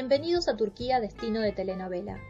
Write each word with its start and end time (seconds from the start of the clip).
Bienvenidos 0.00 0.46
a 0.46 0.56
Turquía, 0.56 1.00
destino 1.00 1.40
de 1.40 1.50
telenovela. 1.50 2.20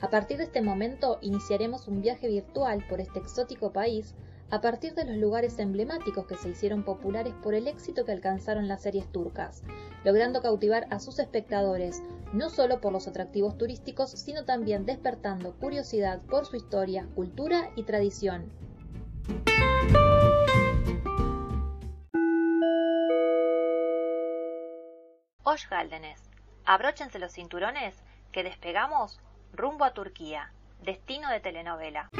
A 0.00 0.10
partir 0.10 0.36
de 0.36 0.44
este 0.44 0.62
momento 0.62 1.18
iniciaremos 1.22 1.88
un 1.88 2.00
viaje 2.00 2.28
virtual 2.28 2.86
por 2.88 3.00
este 3.00 3.18
exótico 3.18 3.72
país 3.72 4.14
a 4.48 4.60
partir 4.60 4.94
de 4.94 5.04
los 5.04 5.16
lugares 5.16 5.58
emblemáticos 5.58 6.24
que 6.28 6.36
se 6.36 6.50
hicieron 6.50 6.84
populares 6.84 7.34
por 7.42 7.54
el 7.54 7.66
éxito 7.66 8.04
que 8.04 8.12
alcanzaron 8.12 8.68
las 8.68 8.82
series 8.82 9.10
turcas, 9.10 9.64
logrando 10.04 10.40
cautivar 10.40 10.86
a 10.90 11.00
sus 11.00 11.18
espectadores 11.18 12.00
no 12.32 12.48
solo 12.48 12.80
por 12.80 12.92
los 12.92 13.08
atractivos 13.08 13.58
turísticos, 13.58 14.12
sino 14.12 14.44
también 14.44 14.86
despertando 14.86 15.52
curiosidad 15.56 16.22
por 16.30 16.46
su 16.46 16.54
historia, 16.54 17.08
cultura 17.16 17.72
y 17.74 17.82
tradición. 17.82 18.52
Osh 25.42 25.68
Gáldenes 25.68 26.25
Abróchense 26.68 27.20
los 27.20 27.32
cinturones 27.32 27.94
que 28.32 28.42
despegamos 28.42 29.20
rumbo 29.52 29.84
a 29.84 29.94
Turquía, 29.94 30.50
destino 30.82 31.30
de 31.30 31.38
telenovela. 31.38 32.10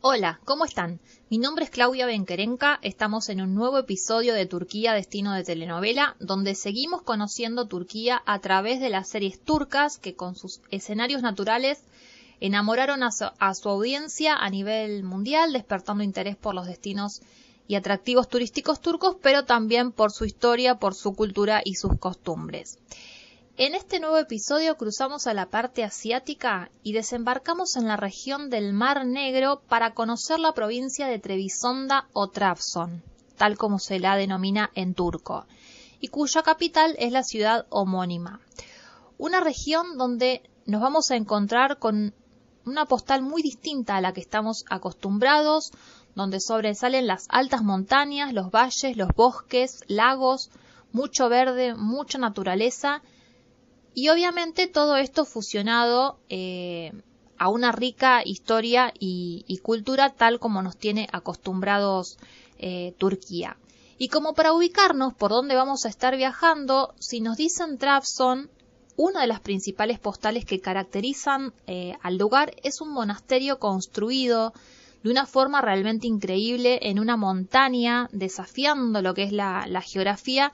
Hola, 0.00 0.40
¿cómo 0.44 0.64
están? 0.64 0.98
Mi 1.30 1.38
nombre 1.38 1.64
es 1.64 1.70
Claudia 1.70 2.06
Benquerenca, 2.06 2.80
estamos 2.82 3.28
en 3.28 3.40
un 3.40 3.54
nuevo 3.54 3.78
episodio 3.78 4.34
de 4.34 4.46
Turquía 4.46 4.94
Destino 4.94 5.32
de 5.32 5.44
Telenovela, 5.44 6.16
donde 6.18 6.56
seguimos 6.56 7.02
conociendo 7.02 7.68
Turquía 7.68 8.20
a 8.26 8.40
través 8.40 8.80
de 8.80 8.90
las 8.90 9.08
series 9.08 9.40
turcas 9.40 9.96
que 9.96 10.16
con 10.16 10.34
sus 10.34 10.60
escenarios 10.72 11.22
naturales 11.22 11.84
enamoraron 12.40 13.04
a 13.04 13.12
su, 13.12 13.26
a 13.38 13.54
su 13.54 13.68
audiencia 13.68 14.34
a 14.34 14.50
nivel 14.50 15.04
mundial, 15.04 15.52
despertando 15.52 16.02
interés 16.02 16.36
por 16.36 16.54
los 16.54 16.66
destinos 16.66 17.22
y 17.68 17.74
atractivos 17.74 18.28
turísticos 18.28 18.80
turcos, 18.80 19.16
pero 19.20 19.44
también 19.44 19.92
por 19.92 20.12
su 20.12 20.24
historia, 20.24 20.78
por 20.78 20.94
su 20.94 21.14
cultura 21.14 21.60
y 21.64 21.74
sus 21.74 21.98
costumbres. 21.98 22.78
En 23.58 23.74
este 23.74 24.00
nuevo 24.00 24.18
episodio 24.18 24.76
cruzamos 24.76 25.26
a 25.26 25.32
la 25.32 25.46
parte 25.46 25.82
asiática 25.82 26.70
y 26.82 26.92
desembarcamos 26.92 27.76
en 27.76 27.88
la 27.88 27.96
región 27.96 28.50
del 28.50 28.74
Mar 28.74 29.06
Negro 29.06 29.62
para 29.66 29.94
conocer 29.94 30.38
la 30.38 30.52
provincia 30.52 31.06
de 31.06 31.18
Trebisonda 31.18 32.06
o 32.12 32.28
Trabzon, 32.28 33.02
tal 33.38 33.56
como 33.56 33.78
se 33.78 33.98
la 33.98 34.16
denomina 34.16 34.70
en 34.74 34.92
turco, 34.92 35.46
y 36.00 36.08
cuya 36.08 36.42
capital 36.42 36.96
es 36.98 37.12
la 37.12 37.22
ciudad 37.22 37.66
homónima. 37.70 38.40
Una 39.16 39.40
región 39.40 39.96
donde 39.96 40.42
nos 40.66 40.82
vamos 40.82 41.10
a 41.10 41.16
encontrar 41.16 41.78
con 41.78 42.12
una 42.66 42.84
postal 42.84 43.22
muy 43.22 43.40
distinta 43.40 43.96
a 43.96 44.00
la 44.02 44.12
que 44.12 44.20
estamos 44.20 44.66
acostumbrados, 44.68 45.72
donde 46.16 46.40
sobresalen 46.40 47.06
las 47.06 47.26
altas 47.28 47.62
montañas, 47.62 48.32
los 48.32 48.50
valles, 48.50 48.96
los 48.96 49.10
bosques, 49.14 49.84
lagos, 49.86 50.50
mucho 50.90 51.28
verde, 51.28 51.74
mucha 51.74 52.18
naturaleza 52.18 53.02
y 53.94 54.08
obviamente 54.08 54.66
todo 54.66 54.96
esto 54.96 55.24
fusionado 55.24 56.18
eh, 56.28 56.92
a 57.38 57.48
una 57.50 57.70
rica 57.70 58.22
historia 58.24 58.92
y, 58.98 59.60
cultura 59.62 60.10
tal 60.10 60.40
como 60.40 60.62
nos 60.62 60.76
tiene 60.76 61.06
acostumbrados 61.12 62.18
eh, 62.58 62.94
Turquía. 62.98 63.58
Y 63.98 64.08
como 64.08 64.34
para 64.34 64.52
ubicarnos 64.52 65.14
por 65.14 65.30
dónde 65.30 65.54
vamos 65.54 65.84
a 65.84 65.88
estar 65.88 66.16
viajando, 66.16 66.94
si 66.98 67.20
nos 67.20 67.36
dicen 67.36 67.78
Trabzon, 67.78 68.50
una 68.96 69.20
de 69.20 69.26
las 69.26 69.40
principales 69.40 69.98
postales 69.98 70.46
que 70.46 70.60
caracterizan 70.60 71.52
eh, 71.66 71.94
al 72.02 72.16
lugar 72.16 72.54
es 72.62 72.80
un 72.80 72.90
monasterio 72.92 73.58
construido 73.58 74.54
de 75.06 75.12
una 75.12 75.26
forma 75.26 75.60
realmente 75.60 76.08
increíble 76.08 76.80
en 76.82 76.98
una 76.98 77.16
montaña, 77.16 78.08
desafiando 78.10 79.02
lo 79.02 79.14
que 79.14 79.22
es 79.22 79.30
la, 79.30 79.80
geografía 79.80 80.50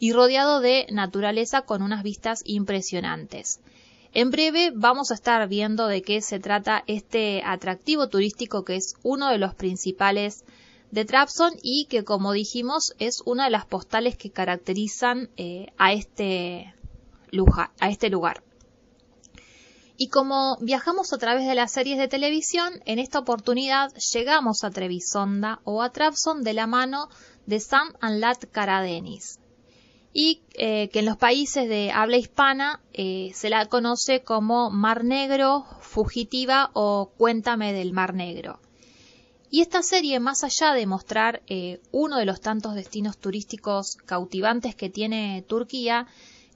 y 0.00 0.12
rodeado 0.12 0.60
de 0.60 0.88
naturaleza 0.90 1.62
con 1.62 1.82
unas 1.82 2.02
vistas 2.02 2.42
impresionantes. 2.44 3.60
En 4.12 4.32
breve 4.32 4.72
vamos 4.74 5.12
a 5.12 5.14
estar 5.14 5.48
viendo 5.48 5.86
de 5.86 6.02
qué 6.02 6.20
se 6.20 6.40
trata 6.40 6.82
este 6.88 7.44
atractivo 7.46 8.08
turístico 8.08 8.64
que 8.64 8.74
es 8.74 8.96
uno 9.04 9.30
de 9.30 9.38
los 9.38 9.54
principales 9.54 10.44
de 10.90 11.04
Trabzon 11.04 11.52
y 11.62 11.84
que 11.84 12.02
como 12.02 12.32
dijimos 12.32 12.94
es 12.98 13.22
una 13.24 13.44
de 13.44 13.50
las 13.50 13.66
postales 13.66 14.16
que 14.16 14.32
caracterizan 14.32 15.30
eh, 15.36 15.66
este 15.92 16.74
a 17.78 17.88
este 17.88 18.10
lugar. 18.10 18.42
Y 20.02 20.08
como 20.08 20.56
viajamos 20.60 21.12
a 21.12 21.18
través 21.18 21.46
de 21.46 21.54
las 21.54 21.70
series 21.70 21.96
de 21.96 22.08
televisión, 22.08 22.82
en 22.86 22.98
esta 22.98 23.20
oportunidad 23.20 23.92
llegamos 24.12 24.64
a 24.64 24.70
Trevisonda 24.72 25.60
o 25.62 25.80
a 25.80 25.92
Trabzon 25.92 26.42
de 26.42 26.54
la 26.54 26.66
mano 26.66 27.08
de 27.46 27.60
Sam 27.60 27.92
Anlat 28.00 28.46
Karadenis. 28.50 29.38
Y 30.12 30.42
eh, 30.54 30.88
que 30.88 30.98
en 30.98 31.04
los 31.04 31.18
países 31.18 31.68
de 31.68 31.92
habla 31.92 32.16
hispana 32.16 32.80
eh, 32.92 33.30
se 33.32 33.48
la 33.48 33.66
conoce 33.66 34.24
como 34.24 34.70
Mar 34.70 35.04
Negro, 35.04 35.66
Fugitiva 35.80 36.72
o 36.72 37.12
Cuéntame 37.16 37.72
del 37.72 37.92
Mar 37.92 38.12
Negro. 38.12 38.58
Y 39.50 39.60
esta 39.60 39.84
serie, 39.84 40.18
más 40.18 40.42
allá 40.42 40.72
de 40.74 40.84
mostrar 40.84 41.42
eh, 41.46 41.80
uno 41.92 42.18
de 42.18 42.24
los 42.24 42.40
tantos 42.40 42.74
destinos 42.74 43.18
turísticos 43.18 43.98
cautivantes 44.04 44.74
que 44.74 44.90
tiene 44.90 45.44
Turquía, 45.46 46.08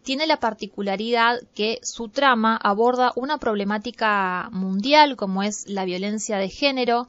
tiene 0.07 0.29
la 0.29 0.39
particularidad 0.39 1.41
que 1.53 1.81
su 1.83 2.09
trama 2.09 2.57
aborda 2.63 3.11
una 3.17 3.39
problemática 3.39 4.49
mundial 4.53 5.17
como 5.17 5.43
es 5.43 5.69
la 5.69 5.85
violencia 5.85 6.39
de 6.39 6.49
género, 6.49 7.09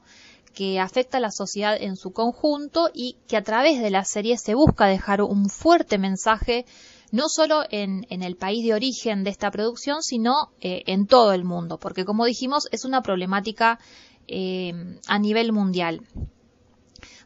que 0.52 0.80
afecta 0.80 1.18
a 1.18 1.20
la 1.20 1.30
sociedad 1.30 1.76
en 1.80 1.94
su 1.94 2.10
conjunto 2.10 2.90
y 2.92 3.16
que 3.28 3.36
a 3.36 3.44
través 3.44 3.80
de 3.80 3.90
la 3.90 4.04
serie 4.04 4.36
se 4.36 4.56
busca 4.56 4.86
dejar 4.86 5.22
un 5.22 5.48
fuerte 5.48 5.96
mensaje 5.96 6.66
no 7.12 7.28
solo 7.28 7.62
en, 7.70 8.04
el 8.10 8.34
país 8.34 8.64
de 8.64 8.74
origen 8.74 9.22
de 9.22 9.30
esta 9.30 9.52
producción, 9.52 10.02
sino 10.02 10.50
eh, 10.60 10.82
en 10.86 11.06
todo 11.06 11.32
el 11.32 11.44
mundo, 11.44 11.78
porque 11.78 12.04
como 12.04 12.24
dijimos 12.24 12.66
es 12.72 12.84
una 12.84 13.02
problemática 13.02 13.78
eh, 14.26 14.72
a 15.06 15.20
nivel 15.20 15.52
mundial. 15.52 16.00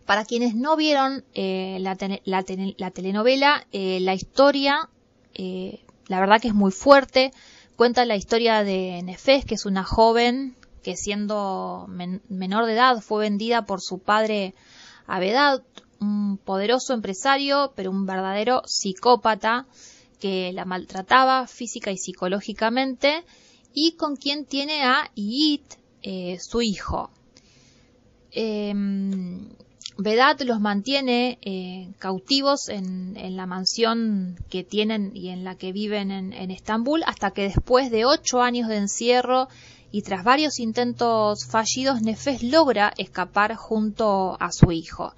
Para 0.04 0.26
quienes 0.26 0.54
no 0.54 0.76
vieron 0.76 1.24
eh, 1.32 1.78
la, 1.80 1.96
la, 2.26 2.90
telenovela, 2.90 3.66
la 3.72 4.14
historia 4.14 4.90
eh, 5.34 5.80
la 6.08 6.20
verdad 6.20 6.40
que 6.40 6.48
es 6.48 6.54
muy 6.54 6.72
fuerte. 6.72 7.32
Cuenta 7.76 8.04
la 8.04 8.16
historia 8.16 8.64
de 8.64 9.02
Nefes, 9.02 9.44
que 9.44 9.54
es 9.54 9.66
una 9.66 9.84
joven 9.84 10.56
que 10.82 10.96
siendo 10.96 11.86
menor 12.28 12.66
de 12.66 12.72
edad 12.72 13.00
fue 13.00 13.20
vendida 13.22 13.64
por 13.64 13.80
su 13.80 13.98
padre 13.98 14.54
a 15.06 15.60
un 16.00 16.38
poderoso 16.38 16.94
empresario, 16.94 17.72
pero 17.76 17.90
un 17.90 18.06
verdadero 18.06 18.62
psicópata 18.66 19.66
que 20.20 20.52
la 20.52 20.64
maltrataba 20.64 21.46
física 21.46 21.90
y 21.90 21.98
psicológicamente 21.98 23.24
y 23.72 23.92
con 23.96 24.16
quien 24.16 24.44
tiene 24.44 24.82
a 24.84 25.10
Yit, 25.14 25.74
eh, 26.02 26.38
su 26.40 26.62
hijo. 26.62 27.10
Em, 28.30 29.48
Vedat 29.98 30.40
los 30.42 30.60
mantiene 30.60 31.38
eh, 31.42 31.92
cautivos 31.98 32.68
en, 32.68 33.14
la 33.36 33.46
mansión 33.46 34.36
que 34.48 34.64
tienen 34.64 35.12
y 35.14 35.28
en 35.28 35.44
la 35.44 35.56
que 35.56 35.72
viven 35.72 36.10
en, 36.10 36.50
Estambul 36.50 37.02
hasta 37.06 37.32
que 37.32 37.42
después 37.42 37.90
de 37.90 38.04
ocho 38.04 38.40
años 38.40 38.68
de 38.68 38.76
encierro 38.76 39.48
y 39.90 40.02
tras 40.02 40.24
varios 40.24 40.58
intentos 40.58 41.46
fallidos, 41.46 42.00
Nefes 42.00 42.42
logra 42.42 42.94
escapar 42.96 43.54
junto 43.56 44.38
a 44.40 44.50
su 44.50 44.72
hijo. 44.72 45.12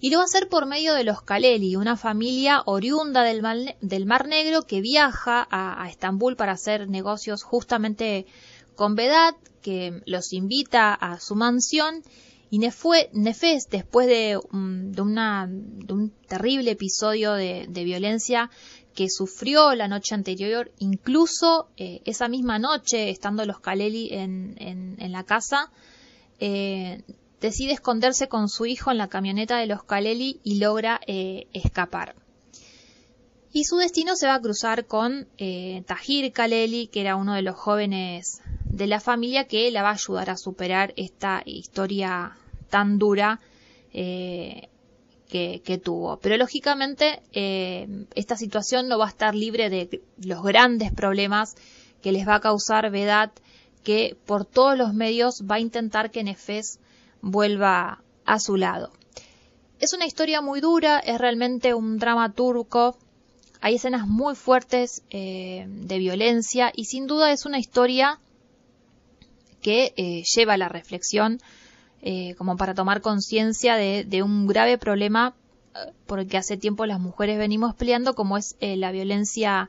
Y 0.00 0.10
lo 0.10 0.18
va 0.18 0.22
a 0.22 0.24
hacer 0.24 0.48
por 0.48 0.66
medio 0.66 0.94
de 0.94 1.04
los 1.04 1.22
Kaleli, 1.22 1.76
una 1.76 1.96
familia 1.96 2.62
oriunda 2.64 3.22
del, 3.22 3.42
Mar, 3.42 4.26
Negro 4.28 4.62
que 4.62 4.80
viaja 4.80 5.46
a, 5.50 5.88
Estambul 5.90 6.36
para 6.36 6.52
hacer 6.52 6.88
negocios 6.88 7.42
justamente 7.42 8.26
con 8.74 8.94
Vedat, 8.94 9.36
que 9.62 10.02
los 10.06 10.32
invita 10.32 10.94
a 10.94 11.20
su 11.20 11.36
mansión 11.36 12.02
y 12.54 12.58
Nefes, 12.58 13.68
después 13.68 14.06
de, 14.06 14.38
de, 14.38 15.02
un 15.02 16.12
terrible 16.28 16.70
episodio 16.70 17.32
de, 17.32 17.66
violencia 17.84 18.48
que 18.94 19.10
sufrió 19.10 19.74
la 19.74 19.88
noche 19.88 20.14
anterior, 20.14 20.70
incluso 20.78 21.66
eh, 21.76 22.00
esa 22.04 22.28
misma 22.28 22.60
noche, 22.60 23.10
estando 23.10 23.44
los 23.44 23.58
Kaleli 23.58 24.10
en, 24.12 24.96
la 25.00 25.24
casa, 25.24 25.72
eh, 26.38 27.02
decide 27.40 27.72
esconderse 27.72 28.28
con 28.28 28.48
su 28.48 28.66
hijo 28.66 28.92
en 28.92 28.98
la 28.98 29.08
camioneta 29.08 29.58
de 29.58 29.66
los 29.66 29.82
Kaleli 29.82 30.38
y 30.44 30.60
logra 30.60 31.00
eh, 31.08 31.48
escapar. 31.54 32.14
Y 33.52 33.64
su 33.64 33.78
destino 33.78 34.14
se 34.14 34.28
va 34.28 34.34
a 34.34 34.40
cruzar 34.40 34.86
con 34.86 35.26
Tahir 35.86 36.32
Kaleli, 36.32 36.86
que 36.86 37.00
era 37.00 37.16
uno 37.16 37.34
de 37.34 37.42
los 37.42 37.56
jóvenes 37.56 38.42
de 38.64 38.86
la 38.86 39.00
familia 39.00 39.48
que 39.48 39.72
la 39.72 39.82
va 39.82 39.90
a 39.90 39.94
ayudar 39.94 40.30
a 40.30 40.36
superar 40.36 40.94
esta 40.96 41.42
historia 41.46 42.38
tan 42.68 42.98
dura 42.98 43.40
eh, 43.96 44.68
que, 45.28 45.80
tuvo. 45.82 46.18
Pero 46.18 46.36
lógicamente 46.36 47.20
eh, 47.32 48.06
esta 48.14 48.36
situación 48.36 48.86
no 48.86 48.98
va 48.98 49.06
a 49.06 49.08
estar 49.08 49.34
libre 49.34 49.68
de 49.68 50.00
los 50.18 50.44
grandes 50.44 50.92
problemas 50.92 51.56
que 52.02 52.12
les 52.12 52.26
va 52.26 52.36
a 52.36 52.40
causar 52.40 52.88
Vedat, 52.90 53.32
que 53.82 54.16
por 54.26 54.44
todos 54.44 54.78
los 54.78 54.94
medios 54.94 55.42
va 55.50 55.56
a 55.56 55.60
intentar 55.60 56.12
que 56.12 56.22
Nefes 56.22 56.78
vuelva 57.20 58.02
a 58.24 58.38
su 58.38 58.56
lado. 58.56 58.92
Es 59.80 59.92
una 59.92 60.06
historia 60.06 60.40
muy 60.40 60.60
dura, 60.60 61.00
es 61.00 61.18
realmente 61.18 61.74
un 61.74 61.98
drama 61.98 62.32
turco. 62.32 62.96
Hay 63.60 63.74
escenas 63.74 64.06
muy 64.06 64.36
fuertes 64.36 65.02
eh, 65.10 65.66
de 65.68 65.98
violencia 65.98 66.70
y 66.72 66.84
sin 66.84 67.08
duda 67.08 67.32
es 67.32 67.44
una 67.44 67.58
historia 67.58 68.20
que 69.62 70.22
lleva 70.36 70.54
a 70.54 70.58
la 70.58 70.68
reflexión 70.68 71.40
eh, 72.04 72.34
como 72.36 72.56
para 72.56 72.74
tomar 72.74 73.00
conciencia 73.00 73.76
de, 73.76 74.22
un 74.22 74.46
grave 74.46 74.78
problema 74.78 75.34
por 76.06 76.20
el 76.20 76.28
que 76.28 76.36
hace 76.36 76.56
tiempo 76.56 76.86
las 76.86 77.00
mujeres 77.00 77.36
venimos 77.36 77.74
peleando 77.74 78.14
como 78.14 78.36
es 78.38 78.54
la 78.60 78.92
violencia 78.92 79.68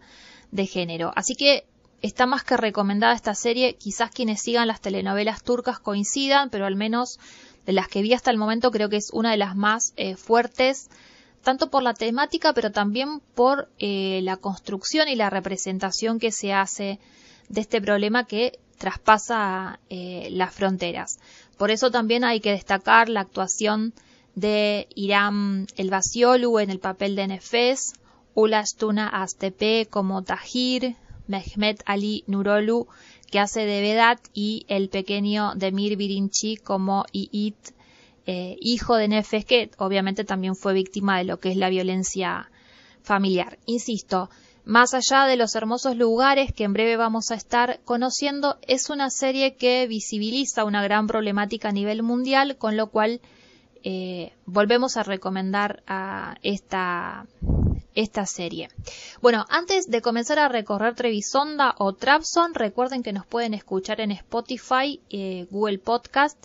de 0.52 0.68
género. 0.68 1.12
Así 1.16 1.36
que 1.36 1.66
está 2.02 2.26
más 2.26 2.44
que 2.44 2.58
recomendada 2.58 3.14
esta 3.14 3.34
serie. 3.34 3.76
Quizás 3.76 4.12
quienes 4.12 4.42
sigan 4.42 4.68
las 4.68 4.82
telenovelas 4.82 5.44
turcas 5.44 5.80
coincidan, 5.80 6.50
pero 6.50 6.66
al 6.66 6.76
menos 6.76 7.20
de 7.66 7.74
las 7.74 7.88
que 7.88 8.02
vi 8.02 8.14
hasta 8.14 8.32
el 8.32 8.38
momento 8.38 8.72
creo 8.72 8.90
que 8.90 8.98
es 8.98 9.10
una 9.12 9.32
de 9.32 9.38
las 9.38 9.56
más 9.56 9.94
eh, 9.98 10.16
fuertes, 10.16 10.90
tanto 11.44 11.70
por 11.70 11.84
la 11.84 11.94
temática, 11.94 12.54
pero 12.54 12.72
también 12.72 13.22
por 13.34 13.70
eh, 13.80 14.20
la 14.24 14.38
construcción 14.38 15.08
y 15.08 15.16
la 15.16 15.30
representación 15.30 16.20
que 16.20 16.32
se 16.32 16.54
hace 16.54 17.00
de 17.50 17.62
este 17.62 17.82
problema 17.82 18.26
que 18.26 18.60
traspasa 18.78 19.80
eh, 19.90 20.28
las 20.32 20.54
fronteras. 20.54 21.20
Por 21.57 21.72
eso 21.72 21.92
también 21.92 22.24
hay 22.24 22.40
que 22.40 22.52
destacar 22.52 23.10
la 23.10 23.22
actuación 23.22 23.94
de 24.36 24.88
Irán 24.96 25.68
El 25.78 25.90
Basiolu 25.90 26.60
en 26.60 26.69
el 26.69 26.80
papel 26.80 27.16
de 27.16 27.28
Nefes, 27.28 27.94
Tuna 28.78 29.07
Astepe 29.07 29.88
como 29.90 30.24
Tahir, 30.24 30.96
Mehmet 31.28 31.81
Ali 31.86 32.24
Nurolu, 32.28 32.88
que 33.31 33.40
hace 33.40 33.66
de 33.66 33.81
Vedat, 33.81 34.19
y 34.34 34.66
el 34.68 34.90
pequeño 34.90 35.54
Demir 35.56 35.96
Birinchi 35.96 36.57
como 36.57 37.06
Iit, 37.13 37.56
eh, 38.25 38.58
hijo 38.60 38.96
de 38.96 39.08
Nefes, 39.08 39.46
que 39.46 39.72
obviamente 39.78 40.25
también 40.25 40.56
fue 40.56 40.74
víctima 40.74 41.18
de 41.18 41.24
lo 41.24 41.40
que 41.40 41.51
es 41.51 41.58
la 41.58 41.69
violencia 41.69 42.51
familiar. 43.01 43.58
Insisto, 43.66 44.30
más 44.65 44.94
allá 44.95 45.25
de 45.25 45.38
los 45.38 45.56
hermosos 45.56 45.95
lugares 45.95 46.51
que 46.51 46.63
en 46.63 46.73
breve 46.73 46.97
vamos 46.97 47.31
a 47.31 47.35
estar 47.35 47.79
conociendo, 47.85 48.57
es 48.67 48.89
una 48.89 49.09
serie 49.09 49.56
que 49.56 49.88
visibiliza 49.88 50.65
una 50.65 50.83
gran 50.83 51.07
problemática 51.07 51.69
a 51.69 51.71
nivel 51.71 52.01
mundial, 52.01 52.57
con 52.57 52.75
lo 52.75 52.88
cual 52.88 53.21
eh, 53.83 54.33
volvemos 54.47 54.97
a 54.97 55.03
recomendar 55.03 55.83
a 55.85 56.35
esta 56.41 57.27
serie. 58.25 58.69
Bueno, 59.21 59.45
antes 59.50 59.85
de 59.88 60.01
comenzar 60.01 60.39
a 60.39 60.50
recorrer 60.50 60.95
Trevisonda 60.95 61.75
o 61.77 61.94
Trabzon, 61.94 62.56
recuerden 62.56 63.03
que 63.03 63.13
nos 63.13 63.27
pueden 63.27 63.53
escuchar 63.53 64.01
en 64.01 64.12
Spotify, 64.12 65.00
eh, 65.12 65.45
Google 65.51 65.77
Podcast, 65.77 66.44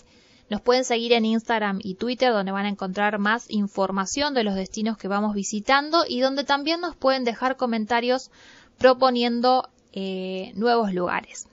nos 0.51 0.59
pueden 0.59 0.83
seguir 0.83 1.13
en 1.13 1.23
Instagram 1.23 1.79
y 1.81 1.95
Twitter 1.95 2.33
donde 2.33 2.51
van 2.51 2.65
a 2.65 2.69
encontrar 2.69 3.19
más 3.19 3.49
información 3.49 4.33
de 4.33 4.43
los 4.43 4.53
destinos 4.53 4.97
que 4.97 5.07
vamos 5.07 5.33
visitando 5.33 6.03
y 6.05 6.19
donde 6.19 6.43
también 6.43 6.81
nos 6.81 6.93
pueden 6.93 7.23
dejar 7.23 7.55
comentarios 7.55 8.31
proponiendo 8.77 9.69
eh, 9.93 10.51
nuevos 10.55 10.93
lugares. 10.93 11.47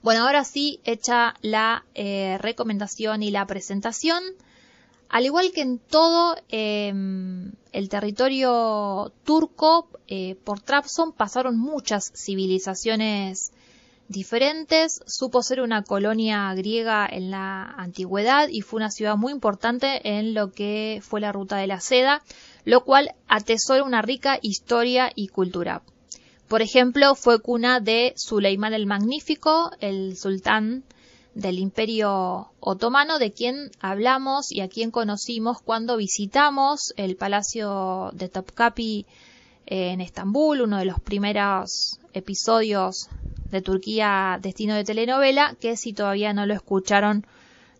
Bueno, 0.00 0.22
ahora 0.22 0.44
sí, 0.44 0.78
hecha 0.84 1.34
la 1.42 1.84
eh, 1.96 2.38
recomendación 2.40 3.24
y 3.24 3.32
la 3.32 3.46
presentación, 3.46 4.22
al 5.08 5.24
igual 5.26 5.50
que 5.50 5.62
en 5.62 5.80
todo 5.80 6.36
em, 6.50 7.50
el 7.72 7.88
territorio 7.88 9.12
turco, 9.24 9.88
eh, 10.06 10.36
por 10.44 10.60
Trabzon 10.60 11.10
pasaron 11.10 11.58
muchas 11.58 12.12
civilizaciones 12.14 13.50
diferentes. 14.12 15.00
Supo 15.06 15.42
ser 15.42 15.60
una 15.60 15.82
colonia 15.82 16.54
griega 16.54 17.08
en 17.10 17.30
la 17.30 17.64
antigüedad 17.64 18.48
y 18.48 18.60
fue 18.60 18.78
una 18.78 18.90
ciudad 18.90 19.16
muy 19.16 19.32
importante 19.32 20.18
en 20.18 20.34
lo 20.34 20.52
que 20.52 21.00
fue 21.02 21.20
la 21.20 21.32
ruta 21.32 21.56
de 21.56 21.66
la 21.66 21.80
seda, 21.80 22.22
lo 22.64 22.84
cual 22.84 23.14
atesora 23.26 23.82
una 23.82 24.02
rica 24.02 24.38
historia 24.40 25.10
y 25.14 25.28
cultura. 25.28 25.82
Por 26.46 26.62
ejemplo, 26.62 27.14
fue 27.14 27.40
cuna 27.40 27.80
de 27.80 28.12
Suleimán 28.16 28.74
el 28.74 28.86
Magnífico, 28.86 29.70
el 29.80 30.16
sultán 30.16 30.84
del 31.34 31.58
Imperio 31.58 32.52
Otomano, 32.60 33.18
de 33.18 33.32
quien 33.32 33.70
hablamos 33.80 34.52
y 34.52 34.60
a 34.60 34.68
quien 34.68 34.90
conocimos 34.90 35.62
cuando 35.62 35.96
visitamos 35.96 36.92
el 36.96 37.16
Palacio 37.16 38.10
de 38.12 38.28
Topkapi 38.28 39.06
en 39.64 40.00
Estambul, 40.00 40.60
uno 40.60 40.78
de 40.78 40.84
los 40.84 41.00
primeros 41.00 41.98
episodios 42.12 43.08
de 43.52 43.62
Turquía 43.62 44.38
Destino 44.42 44.74
de 44.74 44.82
Telenovela, 44.82 45.54
que 45.60 45.76
si 45.76 45.92
todavía 45.92 46.32
no 46.32 46.46
lo 46.46 46.54
escucharon, 46.54 47.26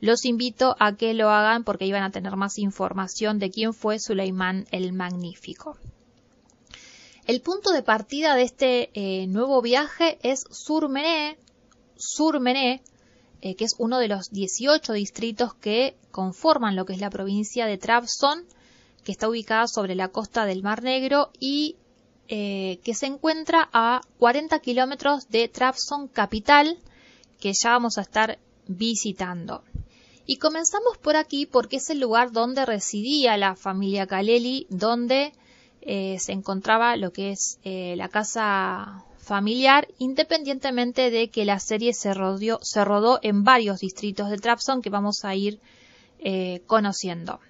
los 0.00 0.24
invito 0.24 0.76
a 0.78 0.96
que 0.96 1.14
lo 1.14 1.30
hagan 1.30 1.64
porque 1.64 1.86
iban 1.86 2.02
a 2.02 2.10
tener 2.10 2.36
más 2.36 2.58
información 2.58 3.38
de 3.38 3.50
quién 3.50 3.72
fue 3.72 3.98
Suleimán 3.98 4.66
el 4.70 4.92
Magnífico. 4.92 5.78
El 7.26 7.40
punto 7.40 7.72
de 7.72 7.82
partida 7.82 8.34
de 8.34 8.42
este 8.42 8.90
eh, 8.94 9.26
nuevo 9.28 9.62
viaje 9.62 10.18
es 10.22 10.44
Surmené, 10.50 11.38
Surmené, 11.96 12.82
eh, 13.40 13.54
que 13.54 13.64
es 13.64 13.74
uno 13.78 13.98
de 13.98 14.08
los 14.08 14.30
18 14.30 14.92
distritos 14.92 15.54
que 15.54 15.96
conforman 16.10 16.76
lo 16.76 16.84
que 16.84 16.92
es 16.92 17.00
la 17.00 17.10
provincia 17.10 17.64
de 17.66 17.78
Trabzon, 17.78 18.44
que 19.04 19.12
está 19.12 19.28
ubicada 19.28 19.68
sobre 19.68 19.94
la 19.94 20.08
costa 20.08 20.44
del 20.46 20.62
Mar 20.62 20.82
Negro 20.82 21.30
y 21.38 21.76
eh, 22.34 22.78
que 22.82 22.94
se 22.94 23.04
encuentra 23.04 23.68
a 23.74 24.00
40 24.18 24.58
kilómetros 24.60 25.28
de 25.28 25.48
Trabzon 25.48 26.08
capital, 26.08 26.78
que 27.38 27.52
ya 27.52 27.72
vamos 27.72 27.98
a 27.98 28.00
estar 28.00 28.38
visitando. 28.66 29.62
Y 30.24 30.38
comenzamos 30.38 30.96
por 30.96 31.16
aquí 31.16 31.44
porque 31.44 31.76
es 31.76 31.90
el 31.90 32.00
lugar 32.00 32.32
donde 32.32 32.64
residía 32.64 33.36
la 33.36 33.54
familia 33.54 34.06
Kaleli, 34.06 34.66
donde 34.70 35.34
eh, 35.82 36.16
se 36.20 36.32
encontraba 36.32 36.96
lo 36.96 37.12
que 37.12 37.32
es 37.32 37.58
la 37.64 38.08
casa 38.08 39.04
familiar, 39.18 39.88
independientemente 39.98 41.10
de 41.10 41.28
que 41.28 41.44
la 41.44 41.60
serie 41.60 41.92
se, 41.94 42.12
rodó 42.12 43.18
en 43.22 43.44
varios 43.44 43.80
distritos 43.80 44.30
de 44.30 44.38
Trabzon 44.38 44.80
que 44.80 44.90
vamos 44.90 45.24
a 45.24 45.34
ir 45.34 45.60
eh, 46.18 46.62
conociendo. 46.66 47.40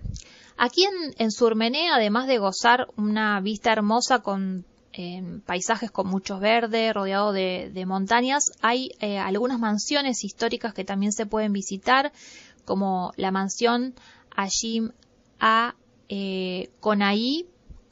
Aquí 0.57 0.87
en, 1.17 1.31
Surmené, 1.31 1.91
además 1.91 2.27
de 2.27 2.39
gozar 2.39 2.89
una 2.97 3.41
vista 3.41 3.73
hermosa 3.73 4.21
con 4.21 4.65
em, 4.93 5.41
paisajes 5.41 5.91
con 5.91 6.09
muchos 6.09 6.41
verdes, 6.41 6.95
rodeado 6.95 7.33
de, 7.33 7.85
montañas, 7.87 8.53
hay 8.61 8.91
eh, 9.01 9.19
algunas 9.19 9.59
mansiones 9.59 10.25
históricas 10.25 10.75
que 10.75 10.85
también 10.85 11.13
se 11.13 11.27
pueden 11.27 11.53
visitar, 11.53 12.13
como 12.65 13.13
la 13.17 13.31
mansión 13.31 13.95
Ashim 14.35 14.93
A. 15.41 15.75
Eh, 16.09 16.71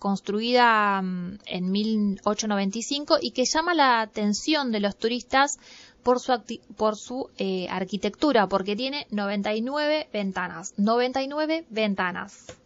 construida 0.01 1.01
mm, 1.01 1.39
en 1.47 1.71
1895 1.71 3.19
y 3.21 3.31
que 3.31 3.45
llama 3.45 3.75
la 3.75 4.01
atención 4.01 4.73
de 4.73 4.81
los 4.81 4.97
turistas 4.97 5.59
por 6.03 6.19
su, 6.19 6.33
por 6.77 6.97
su 6.97 7.31
eh, 7.39 7.69
arquitectura, 7.69 8.49
porque 8.49 8.75
tiene 8.75 9.07
99 9.11 10.09
ventanas. 10.13 10.75
99 10.77 11.67
ventanas. 11.71 12.60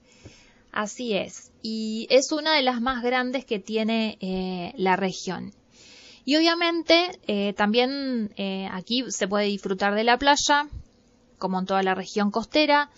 Así 0.74 1.14
es. 1.14 1.52
Y 1.62 2.06
es 2.10 2.32
una 2.32 2.54
de 2.54 2.62
las 2.62 2.80
más 2.80 3.02
grandes 3.02 3.44
que 3.44 3.58
tiene 3.58 4.18
eh, 4.20 4.72
la 4.76 4.96
región. 4.96 5.54
Y 6.24 6.36
obviamente 6.36 7.18
eh, 7.26 7.52
también 7.52 8.32
aquí 8.70 9.04
se 9.08 9.28
puede 9.28 9.46
disfrutar 9.46 9.94
de 9.94 10.04
la 10.04 10.18
playa, 10.18 10.68
como 11.38 11.58
en 11.58 11.66
toda 11.66 11.82
la 11.82 11.94
región 11.94 12.30
costera. 12.30 12.90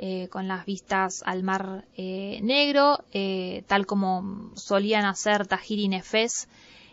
Eh, 0.00 0.28
con 0.28 0.46
las 0.46 0.64
vistas 0.64 1.24
al 1.26 1.42
mar 1.42 1.84
eh, 1.96 2.38
negro, 2.40 3.04
eh, 3.10 3.64
tal 3.66 3.84
como 3.84 4.52
solían 4.54 5.04
hacer 5.04 5.48
Tajir 5.48 5.80
y 5.80 5.88
Nefes 5.88 6.46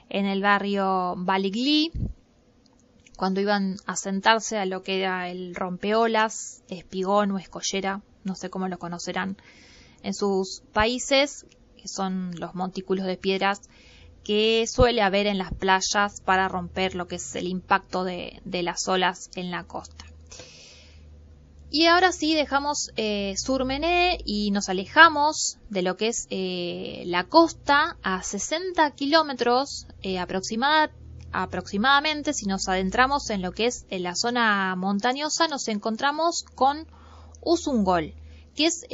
en 0.10 0.26
el 0.26 0.42
barrio 0.42 1.14
Baligli, 1.16 1.92
cuando 3.16 3.42
iban 3.42 3.76
a 3.86 3.96
sentarse 3.96 4.58
a 4.58 4.66
lo 4.66 4.82
que 4.82 5.02
era 5.02 5.30
el 5.30 5.54
rompeolas, 5.54 6.64
espigón 6.68 7.30
o 7.30 7.38
escollera, 7.38 8.02
no 8.24 8.34
sé 8.34 8.50
cómo 8.50 8.68
lo 8.70 8.80
conocerán 8.80 9.38
en 10.06 10.14
sus 10.14 10.62
países, 10.72 11.46
que 11.76 11.88
son 11.88 12.32
los 12.40 12.56
montículos 12.56 13.06
de 13.06 13.18
piedras 13.18 13.62
que 14.24 14.66
suele 14.68 15.02
haber 15.02 15.28
en 15.28 15.38
las 15.38 15.54
playas 15.54 16.22
para 16.22 16.48
romper 16.48 16.96
lo 16.96 17.08
que 17.08 17.16
es 17.16 17.36
el 17.36 17.48
impacto 17.48 18.04
de 18.04 18.64
las 18.64 18.88
olas 18.88 19.30
en 19.36 19.52
la 19.52 19.66
costa. 19.66 20.06
Y 21.78 21.88
ahora 21.88 22.14
sí 22.14 22.36
dejamos 22.36 22.92
eh, 22.96 23.36
Surmené 23.38 24.20
y 24.24 24.52
nos 24.52 24.70
alejamos 24.70 25.58
de 25.70 25.82
lo 25.82 25.98
que 25.98 26.08
es 26.08 26.26
eh, 26.30 27.04
la 27.06 27.26
costa 27.26 27.98
a 28.02 28.24
60 28.24 28.92
kilómetros 28.92 29.86
eh, 30.02 30.18
aproximadamente. 30.18 32.34
Si 32.34 32.46
nos 32.46 32.70
adentramos 32.70 33.30
en 33.30 33.42
lo 33.42 33.52
que 33.52 33.66
es 33.66 33.86
la 33.90 34.16
zona 34.16 34.74
montañosa, 34.78 35.50
nos 35.50 35.68
encontramos 35.68 36.46
con 36.56 36.88
Usungol, 37.42 38.14
que 38.56 38.68
es 38.68 38.86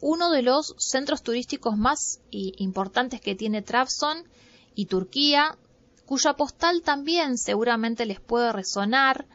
uno 0.00 0.30
de 0.30 0.42
los 0.42 0.74
centros 0.78 1.22
turísticos 1.22 1.76
más 1.76 2.20
importantes 2.30 3.20
que 3.20 3.34
tiene 3.34 3.62
Trabzon 3.62 4.24
y 4.74 4.86
Turquía, 4.86 5.56
cuya 6.06 6.34
postal 6.34 6.82
también 6.82 7.38
seguramente 7.38 8.06
les 8.06 8.18
puede 8.18 8.52
resonar 8.52 9.26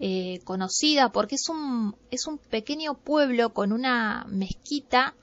eh, 0.00 0.40
conocida 0.44 1.10
porque 1.10 1.34
es 1.34 1.48
un, 1.48 1.96
es 2.10 2.26
un 2.26 2.38
pequeño 2.38 2.94
pueblo 2.94 3.52
con 3.52 3.72
una 3.72 4.26
mezquita 4.28 5.14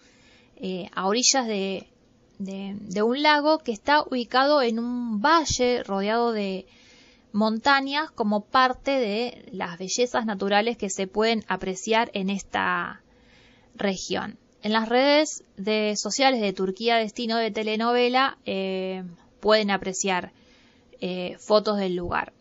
eh, 0.57 0.89
a 0.93 1.07
orillas 1.07 1.47
de, 1.47 1.87
de, 2.39 3.01
un 3.01 3.21
lago 3.21 3.59
que 3.59 3.71
está 3.71 4.01
ubicado 4.01 4.61
en 4.61 4.79
un 4.79 5.21
valle 5.21 5.81
rodeado 5.83 6.33
de 6.33 6.65
montañas 7.31 8.11
como 8.11 8.41
parte 8.41 8.91
de 8.91 9.47
las 9.53 9.77
bellezas 9.77 10.25
naturales 10.25 10.75
que 10.75 10.89
se 10.89 11.07
pueden 11.07 11.45
apreciar 11.47 12.11
en 12.13 12.29
esta 12.29 13.01
región. 13.75 14.37
En 14.61 14.73
las 14.73 14.89
redes 14.89 15.43
de 15.57 15.95
sociales 15.95 16.41
de 16.41 16.53
Turquía 16.53 16.95
Destino 16.95 17.37
de 17.37 17.51
Telenovela 17.51 18.37
eh, 18.45 19.03
pueden 19.39 19.69
apreciar 19.69 20.31
eh, 21.01 21.37
fotos 21.39 21.77
del 21.77 21.95
lugar. 21.95 22.33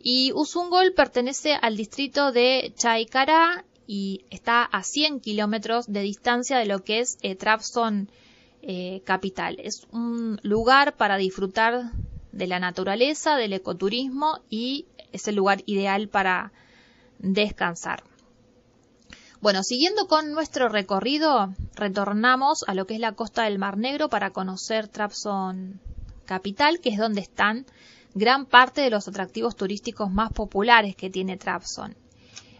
Y 0.00 0.32
Usungol 0.32 0.92
pertenece 0.92 1.54
al 1.54 1.76
distrito 1.76 2.32
de 2.32 2.72
Chaikara 2.76 3.64
y 3.86 4.24
está 4.30 4.64
a 4.64 4.82
100 4.82 5.20
kilómetros 5.20 5.86
de 5.86 6.02
distancia 6.02 6.58
de 6.58 6.66
lo 6.66 6.84
que 6.84 7.00
es 7.00 7.18
eh, 7.22 7.34
Trabzon 7.34 8.10
eh, 8.62 9.02
capital. 9.04 9.56
Es 9.60 9.86
un 9.92 10.38
lugar 10.42 10.96
para 10.96 11.16
disfrutar 11.16 11.92
de 12.32 12.46
la 12.46 12.60
naturaleza, 12.60 13.36
del 13.36 13.54
ecoturismo 13.54 14.40
y 14.50 14.86
es 15.12 15.26
el 15.26 15.36
lugar 15.36 15.62
ideal 15.66 16.08
para 16.08 16.52
descansar. 17.18 18.04
Bueno, 19.40 19.62
siguiendo 19.62 20.08
con 20.08 20.32
nuestro 20.32 20.68
recorrido, 20.68 21.54
retornamos 21.76 22.64
a 22.66 22.74
lo 22.74 22.88
que 22.88 22.94
es 22.94 23.00
la 23.00 23.12
costa 23.12 23.44
del 23.44 23.60
Mar 23.60 23.76
Negro 23.76 24.08
para 24.08 24.30
conocer 24.30 24.88
Trabzon 24.88 25.80
capital, 26.24 26.80
que 26.80 26.88
es 26.88 26.98
donde 26.98 27.20
están 27.20 27.64
gran 28.14 28.46
parte 28.46 28.80
de 28.80 28.90
los 28.90 29.06
atractivos 29.06 29.54
turísticos 29.54 30.10
más 30.10 30.32
populares 30.32 30.96
que 30.96 31.08
tiene 31.08 31.36
Trabzon. 31.36 31.94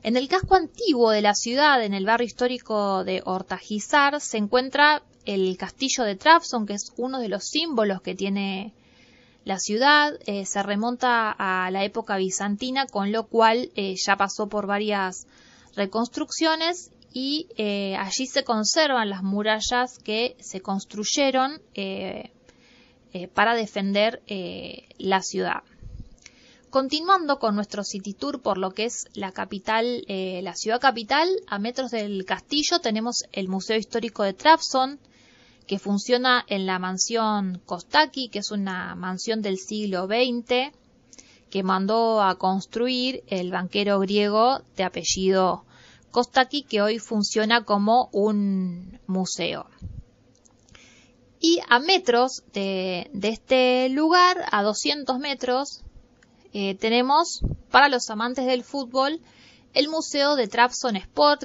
En 0.04 0.16
el 0.16 0.28
casco 0.28 0.54
antiguo 0.54 1.10
de 1.10 1.20
la 1.20 1.34
ciudad, 1.34 1.82
en 1.82 1.94
el 1.94 2.06
barrio 2.06 2.26
histórico 2.26 3.02
de 3.02 3.22
Ortajizar, 3.24 4.20
se 4.20 4.38
encuentra 4.38 5.02
el 5.24 5.56
castillo 5.56 6.04
de 6.04 6.14
Trabzon, 6.14 6.64
que 6.64 6.74
es 6.74 6.92
uno 6.96 7.18
de 7.18 7.28
los 7.28 7.44
símbolos 7.44 8.02
que 8.02 8.14
tiene 8.14 8.72
la 9.44 9.58
ciudad. 9.58 10.16
Eh, 10.26 10.46
se 10.46 10.62
remonta 10.62 11.34
a 11.36 11.72
la 11.72 11.82
época 11.82 12.16
bizantina, 12.18 12.86
con 12.86 13.10
lo 13.10 13.26
cual 13.26 13.72
eh, 13.74 13.96
ya 13.96 14.16
pasó 14.16 14.48
por 14.48 14.68
varias 14.68 15.26
reconstrucciones 15.74 16.90
y 17.12 17.48
eh, 17.56 17.96
allí 17.96 18.26
se 18.26 18.44
conservan 18.44 19.10
las 19.10 19.22
murallas 19.22 19.98
que 19.98 20.36
se 20.40 20.60
construyeron 20.60 21.60
para 23.34 23.54
defender 23.54 24.22
la 24.98 25.22
ciudad. 25.22 25.62
Continuando 26.70 27.38
con 27.38 27.54
nuestro 27.54 27.82
City 27.82 28.12
Tour 28.12 28.42
por 28.42 28.58
lo 28.58 28.72
que 28.72 28.84
es 28.84 29.06
la 29.14 29.32
capital, 29.32 30.04
eh, 30.06 30.40
la 30.42 30.54
ciudad 30.54 30.80
capital, 30.80 31.26
a 31.46 31.58
metros 31.58 31.90
del 31.90 32.26
castillo 32.26 32.78
tenemos 32.80 33.24
el 33.32 33.48
Museo 33.48 33.78
Histórico 33.78 34.22
de 34.22 34.34
Trabzon, 34.34 35.00
que 35.66 35.78
funciona 35.78 36.44
en 36.46 36.66
la 36.66 36.78
mansión 36.78 37.62
Kostaki, 37.64 38.28
que 38.28 38.40
es 38.40 38.50
una 38.50 38.94
mansión 38.96 39.40
del 39.40 39.56
siglo 39.56 40.06
XX, 40.06 40.74
que 41.50 41.62
mandó 41.62 42.22
a 42.22 42.36
construir 42.36 43.22
el 43.26 43.50
banquero 43.50 43.98
griego 44.00 44.60
de 44.76 44.84
apellido 44.84 45.64
Kostaki, 46.10 46.62
que 46.62 46.82
hoy 46.82 46.98
funciona 46.98 47.64
como 47.64 48.08
un 48.12 48.98
museo. 49.06 49.66
Y 51.40 51.60
a 51.68 51.78
metros 51.78 52.42
de, 52.52 53.10
este 53.22 53.88
lugar, 53.90 54.44
a 54.50 54.62
200 54.62 55.18
metros, 55.18 55.82
eh, 56.52 56.74
tenemos 56.74 57.40
para 57.70 57.88
los 57.88 58.10
amantes 58.10 58.46
del 58.46 58.64
fútbol 58.64 59.20
el 59.74 59.88
Museo 59.88 60.34
de 60.34 60.48
Trabzon 60.48 60.96
Sport, 60.96 61.44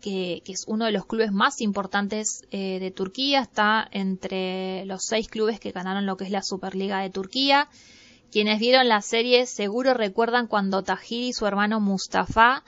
que, 0.00 0.42
es 0.46 0.64
uno 0.66 0.84
de 0.84 0.92
los 0.92 1.06
clubes 1.06 1.32
más 1.32 1.60
importantes 1.60 2.42
eh, 2.50 2.78
de 2.80 2.90
Turquía, 2.90 3.40
está 3.40 3.88
entre 3.92 4.84
los 4.84 5.04
seis 5.04 5.28
clubes 5.28 5.60
que 5.60 5.70
ganaron 5.70 6.04
lo 6.04 6.16
que 6.16 6.24
es 6.24 6.30
la 6.30 6.42
Superliga 6.42 6.98
de 6.98 7.10
Turquía. 7.10 7.68
Quienes 8.32 8.60
vieron 8.60 8.88
la 8.88 9.02
serie 9.02 9.44
seguro 9.44 9.92
recuerdan 9.92 10.46
cuando 10.46 10.82
Tahir 10.82 11.24
y 11.24 11.32
su 11.34 11.46
hermano 11.46 11.80
Mustafa 11.80 12.64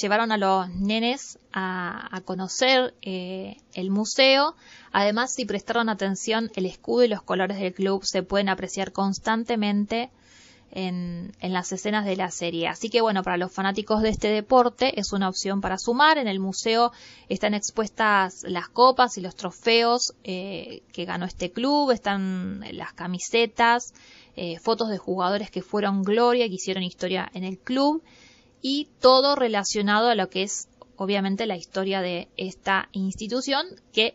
llevaron 0.00 0.32
a 0.32 0.38
los 0.38 0.70
nenes 0.70 1.38
a, 1.52 2.22
conocer 2.24 2.94
eh, 3.02 3.58
el 3.74 3.90
museo. 3.90 4.56
Además, 4.90 5.34
si 5.34 5.44
prestaron 5.44 5.90
atención, 5.90 6.50
el 6.56 6.64
escudo 6.64 7.04
y 7.04 7.08
los 7.08 7.20
colores 7.20 7.58
del 7.58 7.74
club 7.74 8.02
se 8.06 8.22
pueden 8.22 8.48
apreciar 8.48 8.92
constantemente 8.92 10.08
en, 10.72 11.32
las 11.40 11.72
escenas 11.72 12.04
de 12.04 12.16
la 12.16 12.30
serie. 12.30 12.68
Así 12.68 12.88
que 12.88 13.00
bueno, 13.00 13.22
para 13.22 13.36
los 13.36 13.52
fanáticos 13.52 14.02
de 14.02 14.08
este 14.08 14.28
deporte 14.28 14.98
es 14.98 15.12
una 15.12 15.28
opción 15.28 15.60
para 15.60 15.78
sumar. 15.78 16.18
En 16.18 16.28
el 16.28 16.40
museo 16.40 16.92
están 17.28 17.54
expuestas 17.54 18.42
las 18.44 18.68
copas 18.68 19.16
y 19.18 19.20
los 19.20 19.36
trofeos 19.36 20.14
eh, 20.24 20.82
que 20.92 21.04
ganó 21.04 21.26
este 21.26 21.52
club, 21.52 21.90
están 21.90 22.64
las 22.72 22.92
camisetas, 22.94 23.92
eh, 24.34 24.58
fotos 24.58 24.88
de 24.88 24.98
jugadores 24.98 25.50
que 25.50 25.62
fueron 25.62 26.02
gloria, 26.02 26.48
que 26.48 26.54
hicieron 26.54 26.82
historia 26.82 27.30
en 27.34 27.44
el 27.44 27.58
club 27.58 28.02
y 28.62 28.88
todo 29.00 29.36
relacionado 29.36 30.08
a 30.08 30.14
lo 30.14 30.28
que 30.30 30.42
es 30.42 30.68
obviamente 30.96 31.46
la 31.46 31.56
historia 31.56 32.00
de 32.00 32.28
esta 32.36 32.88
institución 32.92 33.66
que 33.92 34.14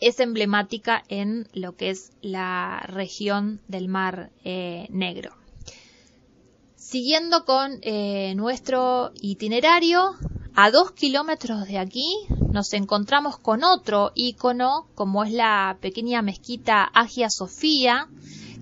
es 0.00 0.18
emblemática 0.18 1.04
en 1.08 1.48
lo 1.52 1.76
que 1.76 1.90
es 1.90 2.12
la 2.22 2.84
región 2.88 3.60
del 3.68 3.88
Mar 3.88 4.30
eh, 4.44 4.86
Negro. 4.90 5.41
Siguiendo 6.82 7.44
con 7.44 7.78
eh, 7.82 8.34
nuestro 8.34 9.12
itinerario, 9.14 10.14
a 10.54 10.70
dos 10.72 10.90
kilómetros 10.90 11.66
de 11.68 11.78
aquí 11.78 12.12
nos 12.50 12.72
encontramos 12.74 13.38
con 13.38 13.62
otro 13.62 14.10
icono, 14.14 14.88
como 14.96 15.22
es 15.22 15.32
la 15.32 15.78
pequeña 15.80 16.22
mezquita 16.22 16.82
Agia 16.82 17.30
Sofía, 17.30 18.08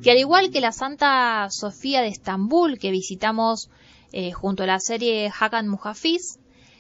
que 0.03 0.13
al 0.13 0.19
igual 0.19 0.51
que 0.51 0.61
la 0.61 0.71
Santa 0.71 1.49
Sofía 1.51 2.03
de 2.03 2.09
Estambul 2.09 2.79
que 2.79 2.91
visitamos 2.91 3.71
eh, 4.13 4.33
junto 4.33 4.65
a 4.65 4.67
la 4.67 4.81
serie 4.81 5.33
Hakan 5.37 5.67
Muhafiz, 5.67 6.39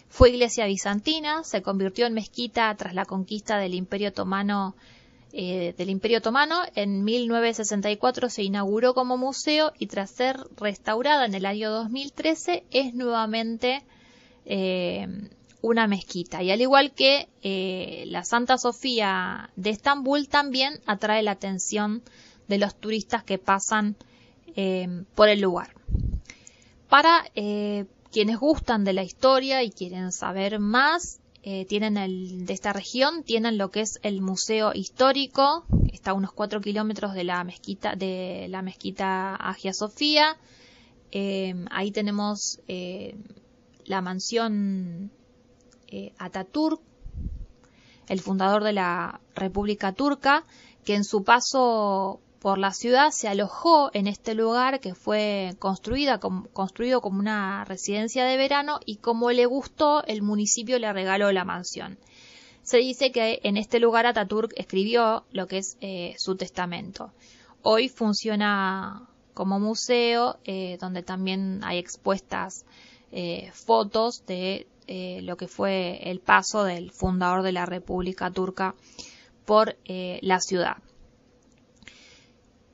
fue 0.09 0.31
iglesia 0.31 0.67
bizantina, 0.67 1.43
se 1.43 1.63
convirtió 1.63 2.07
en 2.07 2.15
mezquita 2.15 2.73
tras 2.77 2.95
la 2.95 3.07
conquista 3.07 3.57
del 3.57 3.75
Imperio 3.75 4.11
Otomano 4.11 4.77
eh, 5.33 5.75
del 5.79 5.91
Imperio 5.91 6.19
Otomano. 6.19 6.63
En 6.75 7.05
1964 7.05 8.29
se 8.29 8.43
inauguró 8.43 8.95
como 8.95 9.17
museo 9.17 9.73
y 9.79 9.87
tras 9.87 10.11
ser 10.11 10.41
restaurada 10.57 11.25
en 11.25 11.35
el 11.35 11.47
año 11.47 11.71
2013 11.71 12.65
es 12.71 12.95
nuevamente 12.95 13.85
eh, 14.45 15.07
una 15.63 15.87
mezquita. 15.87 16.43
Y 16.43 16.51
al 16.51 16.61
igual 16.61 16.93
que 16.93 17.29
eh, 17.43 18.05
la 18.09 18.25
Santa 18.25 18.59
Sofía 18.59 19.51
de 19.55 19.71
Estambul 19.71 20.29
también 20.29 20.81
atrae 20.87 21.23
la 21.23 21.33
atención 21.33 22.03
de 22.49 22.59
los 22.59 22.75
turistas 22.75 23.23
que 23.23 23.39
pasan 23.39 23.97
por 25.15 25.29
el 25.29 25.41
lugar. 25.41 25.71
Para 26.89 27.25
quienes 27.33 28.37
gustan 28.37 28.85
de 28.85 28.93
la 28.93 29.05
historia 29.05 29.63
y 29.63 29.71
quieren 29.71 30.11
saber 30.11 30.59
más, 30.59 31.20
eh, 31.43 31.65
tienen 31.65 31.97
el, 31.97 32.45
de 32.45 32.53
esta 32.53 32.73
región 32.73 33.23
tienen 33.25 33.57
lo 33.57 33.71
que 33.71 33.81
es 33.81 33.99
el 34.03 34.21
museo 34.21 34.73
histórico 34.75 35.65
está 35.93 36.11
a 36.11 36.15
unos 36.15 36.33
4 36.33 36.61
kilómetros 36.61 37.15
de 37.15 37.25
la 37.25 37.43
mezquita 37.45 37.95
de 37.97 38.47
la 38.49 38.63
mezquita 38.63 39.37
Agia 39.37 39.73
Sofía. 39.73 40.37
Eh, 41.13 41.55
ahí 41.71 41.91
tenemos 41.91 42.61
eh, 42.69 43.17
la 43.85 44.01
mansión 44.01 45.11
Ataturk 46.19 46.81
el 48.07 48.21
fundador 48.21 48.65
de 48.65 48.73
la 48.73 49.21
República 49.35 49.93
Turca 49.93 50.45
que 50.85 50.95
en 50.95 51.05
su 51.05 51.23
paso 51.25 52.21
por 52.41 52.59
la 52.59 52.73
ciudad 52.73 53.11
se 53.11 53.29
alojó 53.29 53.91
en 53.93 54.07
este 54.07 54.35
lugar 54.35 54.81
que 54.81 54.95
fue 54.95 55.55
construida 55.59 56.19
construido 56.19 57.03
como 57.03 57.21
una 57.21 57.65
residencia 57.67 58.25
de 58.25 58.39
verano 58.39 58.81
y 58.87 58.97
como 58.97 59.31
le 59.31 59.45
gustó 59.45 60.03
el 60.07 60.23
municipio 60.23 60.79
le 60.79 60.93
regaló 60.93 61.31
la 61.33 61.45
mansión. 61.45 61.99
Se 62.63 62.79
dice 62.79 63.13
que 63.13 63.41
en 63.43 63.59
este 63.59 63.79
lugar 63.79 64.07
Ataturk 64.07 64.53
escribió 64.57 65.25
lo 65.33 65.47
que 65.47 65.59
es 65.59 65.77
eh, 65.83 66.15
su 66.19 66.37
testamento. 66.37 67.13
Hoy 67.63 67.91
funciona 67.91 69.07
como 69.35 69.61
museo 69.61 70.39
eh, 70.45 70.79
donde 70.81 71.03
también 71.03 71.61
hay 71.63 71.79
expuestas 71.79 72.65
eh, 73.13 73.51
fotos 73.53 74.25
de 74.27 74.67
lo 75.23 75.37
que 75.37 75.47
fue 75.47 76.01
el 76.11 76.19
paso 76.19 76.65
del 76.65 76.91
fundador 76.91 77.45
de 77.45 77.53
la 77.53 77.65
República 77.65 78.29
Turca 78.33 78.75
por 79.45 79.77
la 79.87 80.41
ciudad. 80.41 80.79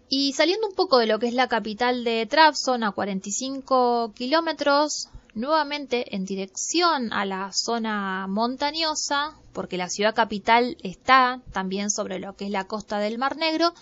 Y 0.09 0.33
saliendo 0.35 0.69
un 0.69 0.75
poco 0.75 0.99
de 0.99 1.07
lo 1.07 1.19
que 1.19 1.27
es 1.27 1.35
la 1.35 1.49
capital 1.49 2.05
de 2.05 2.27
Trabzon, 2.27 2.85
a 2.85 2.93
45 2.93 4.13
kilómetros, 4.15 5.09
nuevamente 5.35 6.15
en 6.15 6.25
dirección 6.25 7.13
a 7.13 7.25
la 7.25 7.53
zona 7.53 8.27
montañosa, 8.29 9.35
porque 9.53 9.77
la 9.77 9.89
ciudad 9.89 10.15
capital 10.15 10.77
está 10.83 11.41
también 11.53 11.91
sobre 11.91 12.21
lo 12.21 12.37
que 12.37 12.47
es 12.47 12.51
la 12.51 12.67
costa 12.67 12.99
del 12.99 13.19
Mar 13.19 13.37
Negro, 13.37 13.75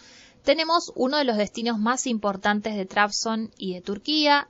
tenemos 0.44 0.92
uno 0.94 1.18
de 1.18 1.24
los 1.24 1.36
destinos 1.36 1.78
más 1.78 2.06
importantes 2.06 2.74
de 2.74 2.86
Trabzon 2.86 3.50
y 3.56 3.74
de 3.74 3.80
Turquía, 3.80 4.48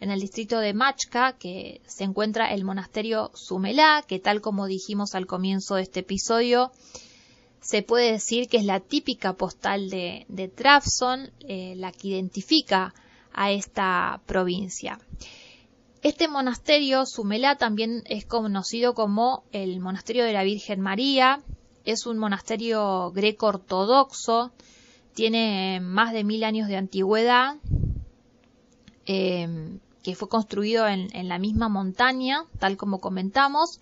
en 0.00 0.10
el 0.10 0.20
distrito 0.20 0.58
de 0.58 0.74
Machka, 0.74 1.32
que 1.32 1.80
se 1.86 2.04
encuentra 2.04 2.52
el 2.52 2.64
monasterio 2.64 3.30
Sumelá, 3.34 4.04
que 4.06 4.18
tal 4.18 4.40
como 4.40 4.66
dijimos 4.66 5.14
al 5.14 5.26
comienzo 5.26 5.76
de 5.76 5.82
este 5.82 6.00
episodio, 6.00 6.72
se 7.66 7.82
puede 7.82 8.12
decir 8.12 8.48
que 8.48 8.58
es 8.58 8.64
la 8.64 8.78
típica 8.78 9.32
postal 9.32 9.90
de, 9.90 10.24
de 10.28 10.46
Trabzon, 10.46 11.32
eh, 11.40 11.74
la 11.76 11.90
que 11.90 12.08
identifica 12.08 12.94
a 13.32 13.50
esta 13.50 14.20
provincia. 14.24 15.00
Este 16.00 16.28
monasterio, 16.28 17.06
Sumela, 17.06 17.56
también 17.56 18.04
es 18.06 18.24
conocido 18.24 18.94
como 18.94 19.42
el 19.50 19.80
Monasterio 19.80 20.24
de 20.24 20.32
la 20.32 20.44
Virgen 20.44 20.80
María. 20.80 21.40
Es 21.84 22.06
un 22.06 22.18
monasterio 22.18 23.10
greco-ortodoxo, 23.10 24.52
tiene 25.14 25.80
más 25.80 26.12
de 26.12 26.22
mil 26.22 26.44
años 26.44 26.68
de 26.68 26.76
antigüedad, 26.76 27.56
eh, 29.06 29.76
que 30.04 30.14
fue 30.14 30.28
construido 30.28 30.86
en, 30.86 31.08
en 31.16 31.28
la 31.28 31.40
misma 31.40 31.68
montaña, 31.68 32.44
tal 32.60 32.76
como 32.76 33.00
comentamos, 33.00 33.80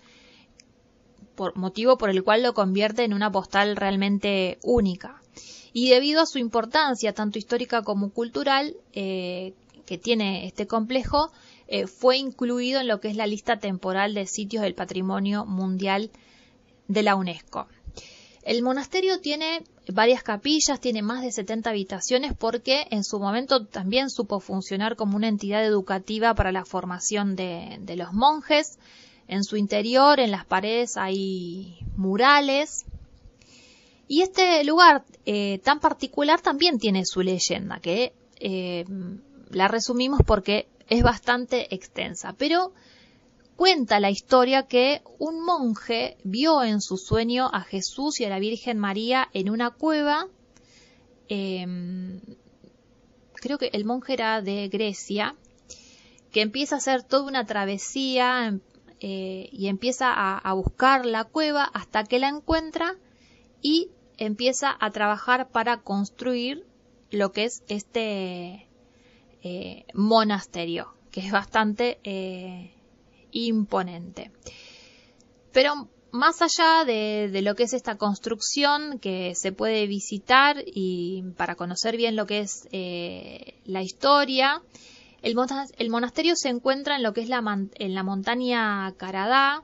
por 1.35 1.57
motivo 1.57 1.99
por 1.99 2.11
el 2.11 2.23
cual 2.23 2.43
lo 2.43 2.55
convierte 2.55 3.05
en 3.05 3.14
una 3.14 3.31
postal 3.31 3.76
realmente 3.76 4.59
única. 4.62 5.21
Y 5.73 5.91
debido 5.91 6.23
a 6.23 6.26
su 6.26 6.38
importancia, 6.38 7.12
tanto 7.12 7.38
histórica 7.38 7.83
como 7.83 8.11
cultural, 8.11 8.76
eh, 8.93 9.55
que 9.87 9.99
tiene 9.99 10.47
este 10.47 10.67
complejo, 10.67 11.31
eh, 11.67 11.87
fue 11.87 12.17
incluido 12.17 12.81
en 12.81 12.88
lo 12.88 13.00
que 13.00 13.09
es 13.09 13.17
la 13.17 13.26
lista 13.26 13.59
temporal 13.59 14.14
de 14.14 14.26
sitios 14.26 14.62
del 14.62 14.75
patrimonio 14.75 15.45
mundial 15.45 16.11
de 16.88 17.03
la 17.03 17.17
UNESCO. 17.17 17.67
El 18.43 18.62
monasterio 18.62 19.21
tiene 19.21 19.64
varias 19.88 20.23
capillas, 20.23 20.79
tiene 20.79 21.00
más 21.00 21.23
de 21.23 21.33
70 21.33 21.71
habitaciones 21.71 22.35
porque 22.38 22.87
en 22.91 23.03
su 23.03 23.19
momento 23.19 23.67
también 23.67 24.11
supo 24.11 24.38
funcionar 24.38 24.97
como 24.97 25.17
una 25.17 25.29
entidad 25.29 25.64
educativa 25.64 26.35
para 26.35 26.53
la 26.53 26.67
formación 26.67 27.37
de, 27.37 27.79
de 27.81 27.97
los 27.97 28.12
monjes. 28.12 28.79
En 29.26 29.45
su 29.45 29.57
interior, 29.57 30.21
en 30.21 30.31
las 30.31 30.45
paredes, 30.45 30.97
hay 30.97 31.78
murales. 31.97 32.85
Y 34.07 34.23
este 34.23 34.62
lugar 34.64 35.04
eh, 35.25 35.61
tan 35.64 35.81
particular 35.81 36.40
también 36.40 36.78
tiene 36.78 37.04
su 37.07 37.23
leyenda, 37.23 37.81
que 37.81 38.12
eh, 38.38 38.85
la 39.50 39.69
resumimos 39.69 40.21
porque 40.26 40.69
es 40.88 41.02
bastante 41.02 41.75
extensa. 41.75 42.35
Pero 42.37 42.73
cuenta 43.57 44.00
la 44.00 44.11
historia 44.11 44.64
que 44.66 45.02
un 45.19 45.45
monje 45.45 46.16
vio 46.25 46.62
en 46.62 46.81
su 46.81 46.97
sueño 46.97 47.49
a 47.52 47.62
Jesús 47.62 48.21
y 48.21 48.25
a 48.25 48.28
la 48.28 48.38
Virgen 48.38 48.78
María 48.78 49.28
en 49.33 49.50
una 49.50 49.71
cueva. 49.71 50.26
Em, 51.28 52.21
creo 53.35 53.59
que 53.59 53.71
el 53.73 53.85
monje 53.85 54.12
era 54.12 54.43
de 54.43 54.69
Grecia, 54.69 55.35
que 56.33 56.43
empieza 56.43 56.75
a 56.75 56.78
hacer 56.78 57.02
toda 57.02 57.26
una 57.26 57.47
travesía, 57.47 58.59
eh, 59.06 59.50
y 59.52 59.68
empieza 59.68 60.14
a, 60.14 60.52
buscar 60.54 61.04
la 61.04 61.25
cueva 61.25 61.64
hasta 61.64 62.04
que 62.04 62.18
la 62.18 62.30
encuentra 62.30 62.96
y 63.61 63.90
empieza 64.16 64.75
a 64.80 64.92
trabajar 64.92 65.50
para 65.50 65.82
construir 65.82 66.64
lo 67.11 67.30
que 67.30 67.44
es 67.44 67.62
este 67.68 68.66
eh, 69.42 69.84
monasterio, 69.92 70.94
que 71.11 71.20
es 71.20 71.30
bastante 71.30 71.99
eh, 72.02 72.73
imponente. 73.30 74.30
Pero 75.52 75.90
más 76.11 76.40
allá 76.40 76.87
de, 76.87 77.28
de, 77.30 77.42
lo 77.42 77.54
que 77.56 77.64
es 77.64 77.75
esta 77.75 77.99
construcción 77.99 78.99
que 79.00 79.34
se 79.34 79.52
puede 79.52 79.87
visitar 79.87 80.64
y 80.64 81.25
para 81.37 81.56
conocer 81.56 81.99
bien 81.99 82.16
lo 82.16 82.25
que 82.25 82.38
es 82.38 82.66
la 82.73 83.82
historia, 83.82 84.62
el, 85.25 85.90
monasterio 85.90 86.37
se 86.37 86.50
encuentra 86.50 86.97
en 86.97 87.02
lo 87.02 87.14
que 87.14 87.23
es 87.23 87.28
la, 87.28 87.43
en 87.76 87.95
la 87.95 88.02
montaña 88.02 88.93
Caradá 88.99 89.62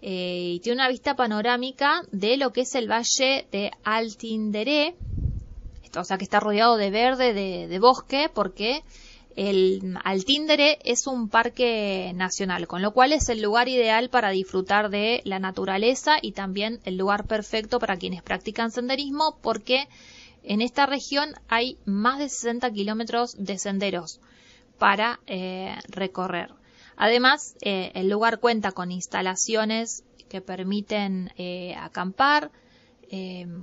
eh, 0.00 0.52
y 0.54 0.60
tiene 0.60 0.76
una 0.76 0.88
vista 0.88 1.16
panorámica 1.16 2.02
de 2.12 2.38
lo 2.38 2.52
que 2.52 2.62
es 2.62 2.74
el 2.74 2.90
valle 2.90 3.46
de 3.52 3.70
Altinderé, 3.84 4.96
o 5.94 6.04
sea 6.04 6.16
que 6.16 6.24
está 6.24 6.40
rodeado 6.40 6.76
de 6.76 6.90
verde, 6.90 7.34
de, 7.34 7.78
bosque, 7.78 8.30
porque 8.32 8.82
el 9.36 9.98
Altinderé 10.02 10.78
es 10.82 11.06
un 11.06 11.28
parque 11.28 12.12
nacional, 12.14 12.66
con 12.66 12.80
lo 12.80 12.92
cual 12.92 13.12
es 13.12 13.28
el 13.28 13.42
lugar 13.42 13.68
ideal 13.68 14.08
para 14.08 14.30
disfrutar 14.30 14.88
de 14.88 15.20
la 15.24 15.38
naturaleza 15.38 16.16
y 16.22 16.32
también 16.32 16.80
el 16.84 16.96
lugar 16.96 17.26
perfecto 17.26 17.78
para 17.78 17.98
quienes 17.98 18.22
practican 18.22 18.70
senderismo, 18.70 19.36
porque 19.42 19.88
en 20.42 20.62
esta 20.62 20.86
región 20.86 21.34
hay 21.48 21.76
más 21.84 22.18
de 22.18 22.30
60 22.30 22.70
kilómetros 22.70 23.34
de 23.38 23.58
senderos 23.58 24.20
para 24.78 25.20
eh, 25.26 25.76
recorrer. 25.88 26.52
Además, 26.96 27.56
eh, 27.60 27.92
el 27.94 28.08
lugar 28.08 28.40
cuenta 28.40 28.72
con 28.72 28.90
instalaciones 28.90 30.04
que 30.28 30.40
permiten 30.40 31.32
eh, 31.36 31.74
acampar, 31.76 32.50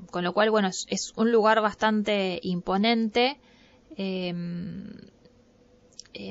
con 0.10 0.24
lo 0.24 0.34
cual, 0.34 0.52
bueno, 0.52 0.70
es, 0.70 1.14
un 1.18 1.34
lugar 1.34 1.60
bastante 1.60 2.40
imponente, 2.44 3.42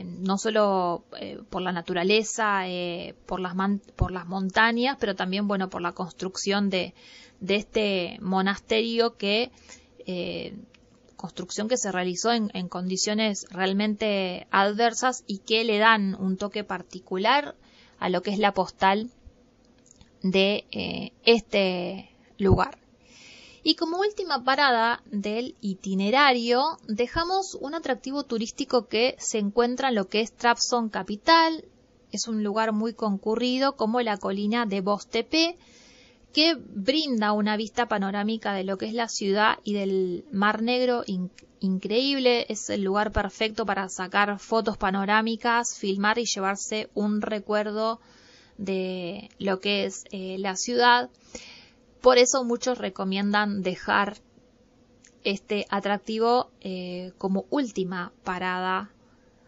no 0.03 0.39
solo 0.39 1.05
por 1.51 1.61
la 1.61 1.73
naturaleza, 1.73 2.63
por, 3.27 3.41
las 3.41 3.55
por 3.97 4.13
las 4.13 4.27
montañas, 4.27 4.97
pero 4.99 5.15
también, 5.15 5.47
bueno, 5.47 5.69
por 5.69 5.83
la 5.83 5.93
construcción 5.93 6.71
de 6.71 6.95
este 7.47 8.17
monasterio 8.23 9.19
que 9.19 9.53
construcción 11.23 11.69
que 11.69 11.77
se 11.77 11.93
realizó 11.93 12.33
en, 12.33 12.69
condiciones 12.69 13.47
realmente 13.49 14.49
adversas 14.51 15.23
y 15.29 15.39
que 15.39 15.63
le 15.63 15.79
dan 15.79 16.17
un 16.17 16.37
toque 16.37 16.65
particular 16.65 17.55
a 18.01 18.09
lo 18.09 18.23
que 18.23 18.33
es 18.33 18.41
la 18.41 18.53
postal 18.55 19.09
de 20.25 20.65
eh, 20.73 21.13
este 21.25 22.11
lugar. 22.39 22.77
Y 23.63 23.77
como 23.77 24.01
última 24.01 24.43
parada 24.43 25.01
del 25.13 25.55
itinerario, 25.61 26.79
dejamos 26.89 27.55
un 27.55 27.77
atractivo 27.77 28.25
turístico 28.25 28.89
que 28.89 29.15
se 29.21 29.39
encuentra 29.39 29.91
en 29.91 29.95
lo 29.95 30.09
que 30.09 30.23
es 30.23 30.33
Trabzon 30.33 30.89
capital. 30.89 31.65
Es 32.11 32.27
un 32.27 32.43
lugar 32.43 32.73
muy 32.73 32.95
concurrido 32.95 33.77
como 33.77 34.01
la 34.01 34.17
colina 34.17 34.67
de 34.67 34.81
Bostepe, 34.81 35.57
que 36.33 36.57
brinda 36.57 37.33
una 37.33 37.57
vista 37.57 37.87
panorámica 37.87 38.55
de 38.55 38.65
lo 38.65 38.79
que 38.79 38.87
es 38.87 38.95
la 38.95 39.09
ciudad 39.09 39.59
y 39.65 39.75
del 39.75 40.25
Mar 40.33 40.63
Negro 40.63 41.05
increíble. 41.61 42.47
Es 42.49 42.71
el 42.71 42.83
lugar 42.83 43.13
perfecto 43.13 43.67
para 43.67 43.89
sacar 43.89 44.39
fotos 44.39 44.77
panorámicas, 44.77 45.77
filmar 45.79 46.19
y 46.19 46.25
llevarse 46.25 46.91
un 46.95 47.21
recuerdo 47.21 48.01
de 48.59 49.31
lo 49.39 49.61
que 49.61 49.85
es 49.85 50.05
eh, 50.11 50.37
la 50.39 50.57
ciudad. 50.57 51.11
Por 52.01 52.19
eso 52.19 52.45
muchos 52.45 52.79
recomiendan 52.79 53.63
dejar 53.63 54.17
este 55.25 55.67
atractivo 55.71 56.51
eh, 56.61 57.13
como 57.19 57.47
última 57.51 58.13
parada 58.25 58.91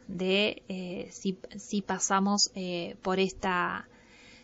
de 0.07 0.63
eh, 0.69 1.09
si, 1.11 1.39
si, 1.57 1.81
pasamos 1.81 2.53
por 3.03 3.19
esta 3.19 3.89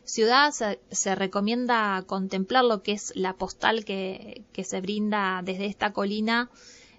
ciudad 0.04 0.52
se, 0.52 1.14
recomienda 1.14 2.02
contemplar 2.06 2.64
lo 2.64 2.82
que 2.82 2.92
es 2.92 3.12
la 3.14 3.34
postal 3.34 3.84
que, 3.84 4.44
se 4.62 4.80
brinda 4.80 5.40
desde 5.44 5.66
esta 5.66 5.92
colina 5.92 6.50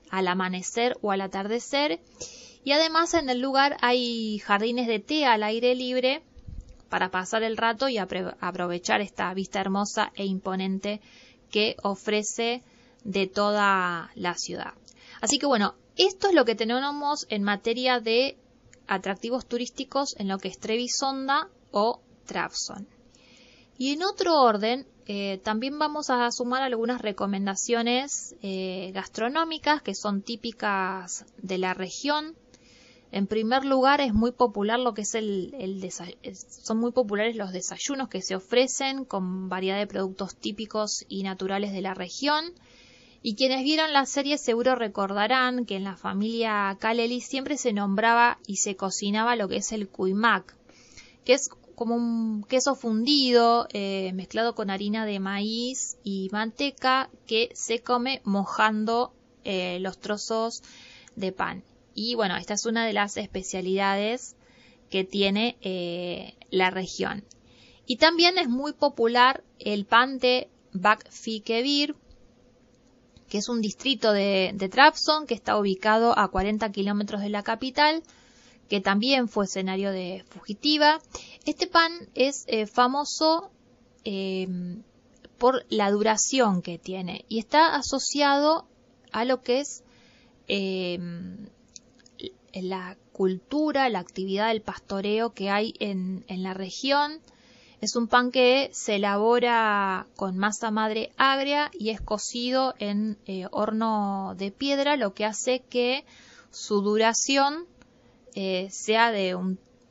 al 0.09 0.27
amanecer 0.27 0.97
o 1.01 1.11
al 1.11 1.21
atardecer. 1.21 1.99
Y 2.63 2.73
además 2.73 3.13
en 3.13 3.29
el 3.29 3.39
lugar 3.39 3.77
hay 3.81 4.39
jardines 4.39 4.87
de 4.87 4.99
té 4.99 5.25
al 5.25 5.43
aire 5.43 5.73
libre 5.75 6.23
para 6.89 7.09
pasar 7.09 7.43
el 7.43 7.57
rato 7.57 7.89
y 7.89 7.97
aprovechar 7.97 9.01
esta 9.01 9.33
vista 9.33 9.61
hermosa 9.61 10.11
e 10.15 10.25
imponente 10.25 11.01
que 11.49 11.75
ofrece 11.83 12.63
de 13.03 13.27
toda 13.27 14.11
la 14.15 14.35
ciudad. 14.35 14.73
Así 15.21 15.39
que 15.39 15.45
bueno, 15.45 15.75
esto 15.95 16.27
es 16.27 16.33
lo 16.33 16.45
que 16.45 16.55
tenemos 16.55 17.25
en 17.29 17.43
materia 17.43 17.99
de 17.99 18.37
atractivos 18.87 19.45
turísticos 19.45 20.15
en 20.17 20.27
lo 20.27 20.37
que 20.37 20.49
es 20.49 20.59
Trevisonda 20.59 21.47
o 21.71 22.01
Y 23.77 23.93
en 23.93 24.03
otro 24.03 24.41
orden, 24.41 24.85
eh, 25.07 25.39
también 25.43 25.79
vamos 25.79 26.09
a 26.09 26.29
sumar 26.31 26.61
algunas 26.61 27.01
recomendaciones 27.01 28.35
eh, 28.41 28.91
gastronómicas 28.93 29.81
que 29.81 29.95
son 29.95 30.21
típicas 30.21 31.25
de 31.37 31.57
la 31.57 31.73
región. 31.73 32.35
En 33.11 33.27
primer 33.27 33.65
lugar, 33.65 33.99
es 33.99 34.13
muy 34.13 34.31
popular 34.31 34.79
lo 34.79 34.93
que 34.93 35.01
es 35.01 35.15
el, 35.15 35.53
son 36.61 36.77
muy 36.77 36.91
populares 36.91 37.35
los 37.35 37.51
desayunos 37.51 38.07
que 38.07 38.21
se 38.21 38.35
ofrecen 38.35 39.03
con 39.03 39.49
variedad 39.49 39.77
de 39.77 39.87
productos 39.87 40.35
típicos 40.35 41.03
y 41.09 41.23
naturales 41.23 41.73
de 41.73 41.81
la 41.81 41.93
región. 41.93 42.53
Y 43.21 43.35
quienes 43.35 43.63
vieron 43.63 43.93
la 43.93 44.05
serie 44.05 44.37
seguro 44.37 44.75
recordarán 44.75 45.65
que 45.65 45.75
en 45.75 45.83
la 45.83 45.97
familia 45.97 46.77
Kaleli 46.79 47.19
siempre 47.19 47.57
se 47.57 47.73
nombraba 47.73 48.39
y 48.47 48.57
se 48.57 48.75
cocinaba 48.75 49.35
lo 49.35 49.47
que 49.47 49.57
es 49.57 49.71
el 49.73 49.89
kuimak, 49.89 50.55
que 51.25 51.33
es 51.33 51.49
como 51.81 51.95
un 51.95 52.43
queso 52.43 52.75
fundido 52.75 53.67
eh, 53.73 54.11
mezclado 54.13 54.53
con 54.53 54.69
harina 54.69 55.03
de 55.03 55.19
maíz 55.19 55.97
y 56.03 56.29
manteca 56.31 57.09
que 57.25 57.49
se 57.55 57.81
come 57.81 58.21
mojando 58.23 59.15
eh, 59.45 59.79
los 59.79 59.97
trozos 59.97 60.61
de 61.15 61.31
pan. 61.31 61.63
Y 61.95 62.13
bueno, 62.13 62.37
esta 62.37 62.53
es 62.53 62.67
una 62.67 62.85
de 62.85 62.93
las 62.93 63.17
especialidades 63.17 64.35
que 64.91 65.05
tiene 65.05 65.57
eh, 65.61 66.35
la 66.51 66.69
región. 66.69 67.23
Y 67.87 67.95
también 67.95 68.37
es 68.37 68.47
muy 68.47 68.73
popular 68.73 69.43
el 69.57 69.85
pan 69.85 70.19
de 70.19 70.49
Bakfikebir, 70.73 71.95
que 73.27 73.39
es 73.39 73.49
un 73.49 73.59
distrito 73.59 74.13
de, 74.13 74.51
de 74.53 74.69
Trabzon 74.69 75.25
que 75.25 75.33
está 75.33 75.57
ubicado 75.57 76.15
a 76.15 76.27
40 76.27 76.71
kilómetros 76.71 77.21
de 77.21 77.29
la 77.29 77.41
capital, 77.41 78.03
que 78.71 78.79
también 78.79 79.27
fue 79.27 79.43
escenario 79.43 79.91
de 79.91 80.23
Fugitiva. 80.29 81.01
Este 81.45 81.67
pan 81.67 81.91
es 82.15 82.45
eh, 82.47 82.67
famoso 82.67 83.51
em, 84.05 84.83
por 85.37 85.65
la 85.67 85.91
duración 85.91 86.61
que 86.61 86.77
tiene 86.77 87.25
y 87.27 87.39
está 87.39 87.75
asociado 87.75 88.65
a 89.11 89.25
lo 89.25 89.41
que 89.41 89.59
es 89.59 89.83
em, 90.47 91.49
la 92.53 92.95
cultura, 93.11 93.89
la 93.89 93.99
actividad 93.99 94.47
del 94.47 94.61
pastoreo 94.61 95.33
que 95.33 95.49
hay 95.49 95.73
en, 95.79 96.23
la 96.29 96.53
región 96.53 97.19
es 97.81 97.97
un 97.97 98.07
pan 98.07 98.31
que 98.31 98.69
se 98.71 98.95
elabora 98.95 100.07
con 100.15 100.37
masa 100.37 100.71
madre 100.71 101.11
agria 101.17 101.71
y 101.73 101.89
es 101.89 101.99
cocido 101.99 102.73
en 102.79 103.17
eh, 103.25 103.47
horno 103.51 104.33
de 104.37 104.49
piedra, 104.49 104.95
lo 104.95 105.13
que 105.13 105.25
hace 105.25 105.59
que 105.59 106.05
su 106.51 106.81
duración 106.81 107.67
eh, 108.35 108.69
sea 108.71 109.11
de 109.11 109.37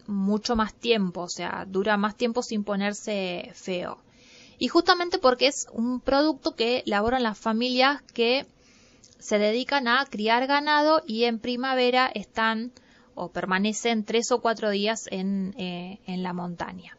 mucho 0.07 0.57
más 0.57 0.75
tiempo, 0.75 1.23
o 1.23 1.29
sea, 1.29 1.65
dura 1.69 1.97
más 1.97 2.17
tiempo 2.17 2.43
sin 2.43 2.65
ponerse 2.65 3.51
feo. 3.55 3.99
Y 4.59 4.69
justamente 4.69 5.19
porque 5.19 5.47
es 5.47 5.67
un 5.73 6.01
producto 6.01 6.55
que 6.55 6.83
elaboran 6.87 7.23
las 7.23 7.39
familias 7.39 8.03
que 8.15 8.47
se 9.19 9.39
dedican 9.39 9.89
a 9.89 10.05
criar 10.07 10.47
ganado 10.47 11.03
y 11.07 11.25
en 11.25 11.39
primavera 11.39 12.11
están 12.15 12.73
o 13.15 13.31
permanecen 13.31 14.05
tres 14.05 14.33
o 14.33 14.41
cuatro 14.41 14.71
días 14.71 15.07
en, 15.11 15.55
eh, 15.59 15.99
la 16.07 16.33
montaña. 16.33 16.97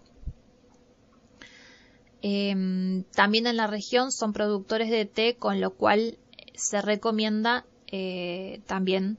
Em, 2.22 3.04
también 3.16 3.48
en 3.48 3.58
la 3.58 3.66
región 3.66 4.12
son 4.12 4.32
productores 4.32 4.92
de 4.92 5.06
té, 5.06 5.36
con 5.36 5.60
lo 5.60 5.72
cual 5.72 6.20
se 6.54 6.82
recomienda 6.82 7.66
eh, 7.88 8.62
también 8.68 9.18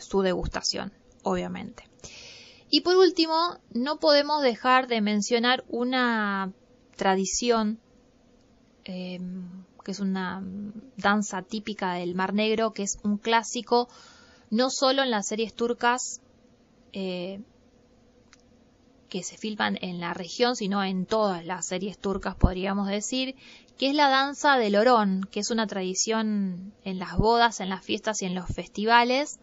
su 0.00 0.22
degustación, 0.22 0.92
obviamente. 1.22 1.84
Y 2.70 2.82
por 2.82 2.96
último, 2.96 3.58
no 3.72 3.98
podemos 3.98 4.42
dejar 4.42 4.88
de 4.88 5.00
mencionar 5.00 5.64
una 5.68 6.52
tradición 6.96 7.78
em, 8.84 9.64
que 9.84 9.92
es 9.92 10.00
una 10.00 10.42
danza 10.96 11.42
típica 11.42 11.94
del 11.94 12.14
Mar 12.14 12.34
Negro, 12.34 12.72
que 12.72 12.82
es 12.82 12.98
un 13.02 13.16
clásico 13.16 13.88
no 14.50 14.70
solo 14.70 15.02
en 15.02 15.10
las 15.10 15.28
series 15.28 15.54
turcas 15.54 16.20
eh, 16.92 17.40
que 19.08 19.22
se 19.22 19.38
filman 19.38 19.78
en 19.80 20.00
la 20.00 20.12
región, 20.12 20.56
sino 20.56 20.84
en 20.84 21.06
todas 21.06 21.44
las 21.44 21.66
series 21.66 21.98
turcas, 21.98 22.34
podríamos 22.34 22.88
decir, 22.88 23.34
que 23.78 23.88
es 23.88 23.94
la 23.94 24.08
danza 24.08 24.58
del 24.58 24.76
orón, 24.76 25.26
que 25.30 25.40
es 25.40 25.50
una 25.50 25.66
tradición 25.66 26.74
en 26.84 26.98
las 26.98 27.16
bodas, 27.16 27.60
en 27.60 27.70
las 27.70 27.84
fiestas 27.84 28.20
y 28.22 28.26
en 28.26 28.34
los 28.34 28.48
festivales, 28.48 29.38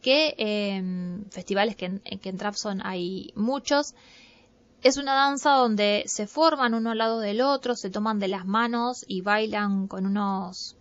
que 0.00 0.34
eh, 0.38 0.82
festivales 1.30 1.76
que 1.76 1.86
en, 1.86 2.00
que 2.00 2.28
en 2.28 2.36
Trabzon 2.36 2.80
hay 2.84 3.32
muchos. 3.34 3.94
Es 4.82 4.96
una 4.96 5.14
danza 5.14 5.50
donde 5.52 6.04
se 6.06 6.26
forman 6.26 6.72
uno 6.72 6.90
al 6.90 6.98
lado 6.98 7.20
del 7.20 7.42
otro, 7.42 7.76
se 7.76 7.90
toman 7.90 8.18
de 8.18 8.28
las 8.28 8.46
manos 8.46 9.04
y 9.06 9.20
bailan 9.20 9.88
con 9.88 10.06
unos 10.06 10.76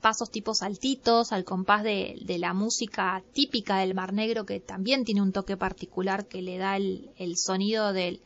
pasos 0.00 0.30
tipo 0.30 0.54
saltitos 0.54 1.32
al 1.32 1.44
compás 1.44 1.82
de, 1.82 2.16
la 2.38 2.54
música 2.54 3.22
típica 3.32 3.78
del 3.78 3.94
Mar 3.94 4.12
Negro 4.12 4.44
que 4.44 4.60
también 4.60 5.04
tiene 5.04 5.22
un 5.22 5.32
toque 5.32 5.56
particular 5.56 6.26
que 6.26 6.42
le 6.42 6.58
da 6.58 6.76
el, 6.76 7.36
sonido 7.36 7.92
del 7.92 8.20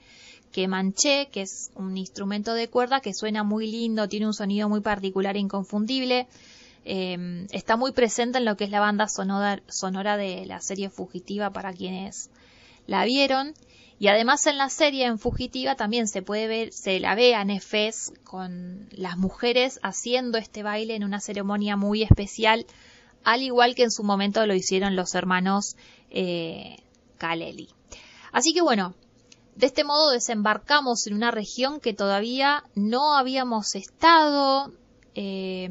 manché 0.69 1.29
que 1.31 1.43
es 1.43 1.71
un 1.75 1.97
instrumento 1.97 2.55
de 2.55 2.69
cuerda 2.69 3.01
que 3.01 3.13
suena 3.13 3.43
muy 3.43 3.71
lindo, 3.71 4.09
tiene 4.09 4.27
un 4.27 4.35
sonido 4.35 4.69
muy 4.69 4.81
particular 4.81 5.37
e 5.37 5.41
inconfundible. 5.41 6.29
Eh, 6.85 7.47
está 7.51 7.77
muy 7.77 7.93
presente 7.93 8.39
en 8.39 8.45
lo 8.45 8.57
que 8.57 8.65
es 8.65 8.71
la 8.71 8.81
banda 8.81 9.09
sonora, 9.09 9.63
sonora 9.69 10.17
de 10.17 10.45
la 10.47 10.61
serie 10.61 10.91
Fugitiva 10.91 11.51
para 11.51 11.73
quienes 11.73 12.31
la 12.87 13.05
vieron. 13.05 13.55
Y 13.99 14.09
además 14.09 14.47
en 14.47 14.59
la 14.59 14.69
serie, 14.71 15.07
en 15.07 15.19
Fugitiva, 15.19 15.77
también 15.77 16.09
se 16.09 16.21
puede 16.21 16.47
ver, 16.47 16.73
se 16.73 17.01
la 17.01 17.15
ve 17.15 17.35
a 17.35 17.45
Nefes 17.45 18.13
con 18.25 18.89
las 18.91 19.17
mujeres 19.17 19.79
haciendo 19.83 20.37
este 20.37 20.63
baile 20.63 20.97
en 20.97 21.05
una 21.05 21.21
ceremonia 21.21 21.77
muy 21.77 22.03
especial, 22.03 22.67
al 23.23 23.43
igual 23.43 23.75
que 23.75 23.85
en 23.85 23.91
su 23.91 24.03
momento 24.03 24.45
lo 24.47 24.55
hicieron 24.55 24.97
los 24.97 25.15
hermanos 25.15 25.77
eh, 26.11 26.77
Kaleli. 27.19 27.69
Así 28.33 28.53
que 28.53 28.63
bueno, 28.63 28.95
de 29.55 29.67
este 29.67 29.85
modo 29.85 30.11
desembarcamos 30.11 31.07
en 31.07 31.15
una 31.15 31.31
región 31.31 31.79
que 31.79 31.95
todavía 31.95 32.65
no 32.75 33.17
habíamos 33.17 33.77
estado, 33.77 34.73
eh, 35.15 35.71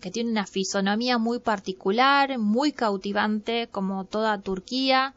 que 0.00 0.10
tiene 0.10 0.30
una 0.30 0.46
fisonomía 0.46 1.18
muy 1.18 1.38
particular, 1.38 2.38
muy 2.38 2.72
cautivante, 2.72 3.68
como 3.70 4.04
toda 4.04 4.40
Turquía. 4.40 5.14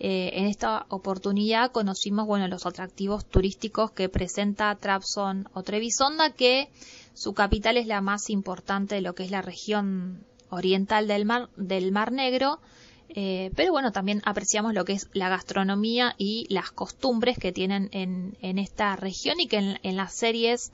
Eh, 0.00 0.30
en 0.34 0.46
esta 0.46 0.86
oportunidad 0.90 1.72
conocimos 1.72 2.26
bueno, 2.26 2.46
los 2.46 2.66
atractivos 2.66 3.24
turísticos 3.24 3.90
que 3.90 4.08
presenta 4.08 4.74
Trabzon 4.76 5.48
o 5.54 5.62
Trebisonda, 5.64 6.30
que 6.30 6.68
su 7.14 7.34
capital 7.34 7.76
es 7.76 7.86
la 7.86 8.00
más 8.00 8.30
importante 8.30 8.94
de 8.94 9.00
lo 9.00 9.14
que 9.14 9.24
es 9.24 9.32
la 9.32 9.42
región 9.42 10.24
oriental 10.50 11.08
del 11.08 11.24
Mar, 11.24 11.48
del 11.56 11.90
mar 11.90 12.12
Negro. 12.12 12.60
Eh, 13.08 13.50
pero 13.56 13.72
bueno, 13.72 13.90
también 13.90 14.22
apreciamos 14.24 14.74
lo 14.74 14.84
que 14.84 14.92
es 14.92 15.08
la 15.14 15.28
gastronomía 15.28 16.14
y 16.18 16.46
las 16.50 16.70
costumbres 16.70 17.38
que 17.38 17.52
tienen 17.52 17.88
en, 17.92 18.58
esta 18.58 18.94
región 18.96 19.40
y 19.40 19.48
que 19.48 19.78
en, 19.82 19.96
las 19.96 20.14
series 20.14 20.72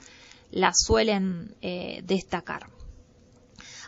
las 0.50 0.83
suelen 0.85 1.54
eh, 1.62 2.02
destacar. 2.04 2.66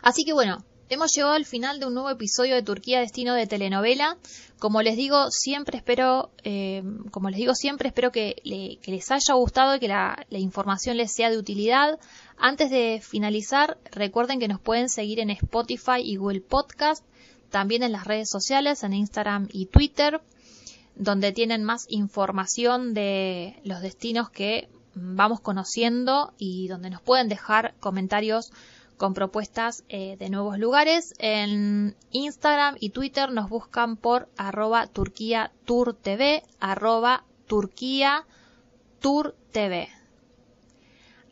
Así 0.07 0.23
que 0.23 0.31
bueno, 0.31 0.63
Hemos 0.89 1.11
llegado 1.13 1.33
al 1.33 1.43
final 1.43 1.81
de 1.81 1.85
un 1.85 1.95
nuevo 1.95 2.09
episodio 2.09 2.55
de 2.55 2.63
Turquía 2.63 3.01
Destino 3.01 3.33
de 3.33 3.45
Telenovela. 3.45 4.17
Como 4.57 4.81
les 4.81 4.95
digo, 4.95 5.29
siempre 5.31 5.75
espero, 5.75 6.31
eh, 6.45 6.81
como 7.11 7.29
les 7.29 7.37
digo, 7.37 7.55
siempre 7.55 7.89
espero 7.89 8.13
que, 8.13 8.41
les 8.45 9.11
haya 9.11 9.33
gustado 9.33 9.75
y 9.75 9.79
que 9.81 9.89
la, 9.89 10.25
información 10.29 10.95
les 10.95 11.11
sea 11.11 11.29
de 11.29 11.37
utilidad. 11.37 11.99
Antes 12.37 12.71
de 12.71 13.01
finalizar, 13.03 13.77
recuerden 13.91 14.39
que 14.39 14.47
nos 14.47 14.61
pueden 14.61 14.87
seguir 14.87 15.19
en 15.19 15.29
Spotify 15.29 15.99
y 16.01 16.15
Google 16.15 16.39
Podcast, 16.39 17.03
también 17.49 17.83
en 17.83 17.91
las 17.91 18.05
redes 18.05 18.29
sociales, 18.29 18.83
en 18.83 18.93
Instagram 18.93 19.49
y 19.51 19.65
Twitter, 19.65 20.21
donde 20.95 21.33
tienen 21.33 21.65
más 21.65 21.85
información 21.89 22.93
de 22.93 23.59
los 23.65 23.81
destinos 23.81 24.29
que 24.29 24.69
vamos 24.95 25.41
conociendo 25.41 26.33
y 26.37 26.69
donde 26.69 26.91
nos 26.91 27.01
pueden 27.01 27.27
dejar 27.27 27.75
comentarios 27.81 28.53
con 28.97 29.13
propuestas 29.13 29.83
eh, 29.89 30.17
de 30.17 30.29
nuevos 30.29 30.57
lugares. 30.59 31.13
En 31.19 31.95
Instagram 32.11 32.75
y 32.79 32.89
Twitter 32.89 33.31
nos 33.31 33.49
buscan 33.49 33.95
por 33.95 34.27
arroba 34.37 34.87
Turquía 34.87 35.51
TV. 39.51 39.89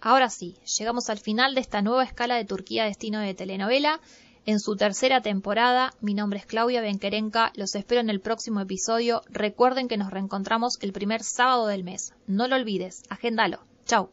Ahora 0.02 0.30
sí, 0.30 0.56
llegamos 0.78 1.10
al 1.10 1.18
final 1.18 1.56
de 1.56 1.62
esta 1.62 1.82
nueva 1.82 2.04
escala 2.04 2.36
de 2.36 2.46
Turquía 2.46 2.86
Destino 2.86 3.20
de 3.20 3.34
Telenovela. 3.34 4.00
En 4.46 4.60
su 4.60 4.76
tercera 4.76 5.22
temporada, 5.22 5.92
mi 6.02 6.14
nombre 6.14 6.38
es 6.38 6.46
Claudia 6.46 6.82
Benquerenca, 6.82 7.52
los 7.56 7.74
espero 7.74 8.02
en 8.02 8.12
el 8.12 8.22
próximo 8.22 8.62
episodio. 8.62 9.24
Recuerden 9.28 9.88
que 9.88 9.98
nos 9.98 10.12
reencontramos 10.12 10.78
el 10.82 10.94
primer 10.94 11.24
sábado 11.24 11.66
del 11.66 11.84
mes. 11.84 12.14
No 12.28 12.48
lo 12.48 12.56
olvides, 12.56 13.02
agéndalo. 13.10 13.66
Chao. 13.86 14.12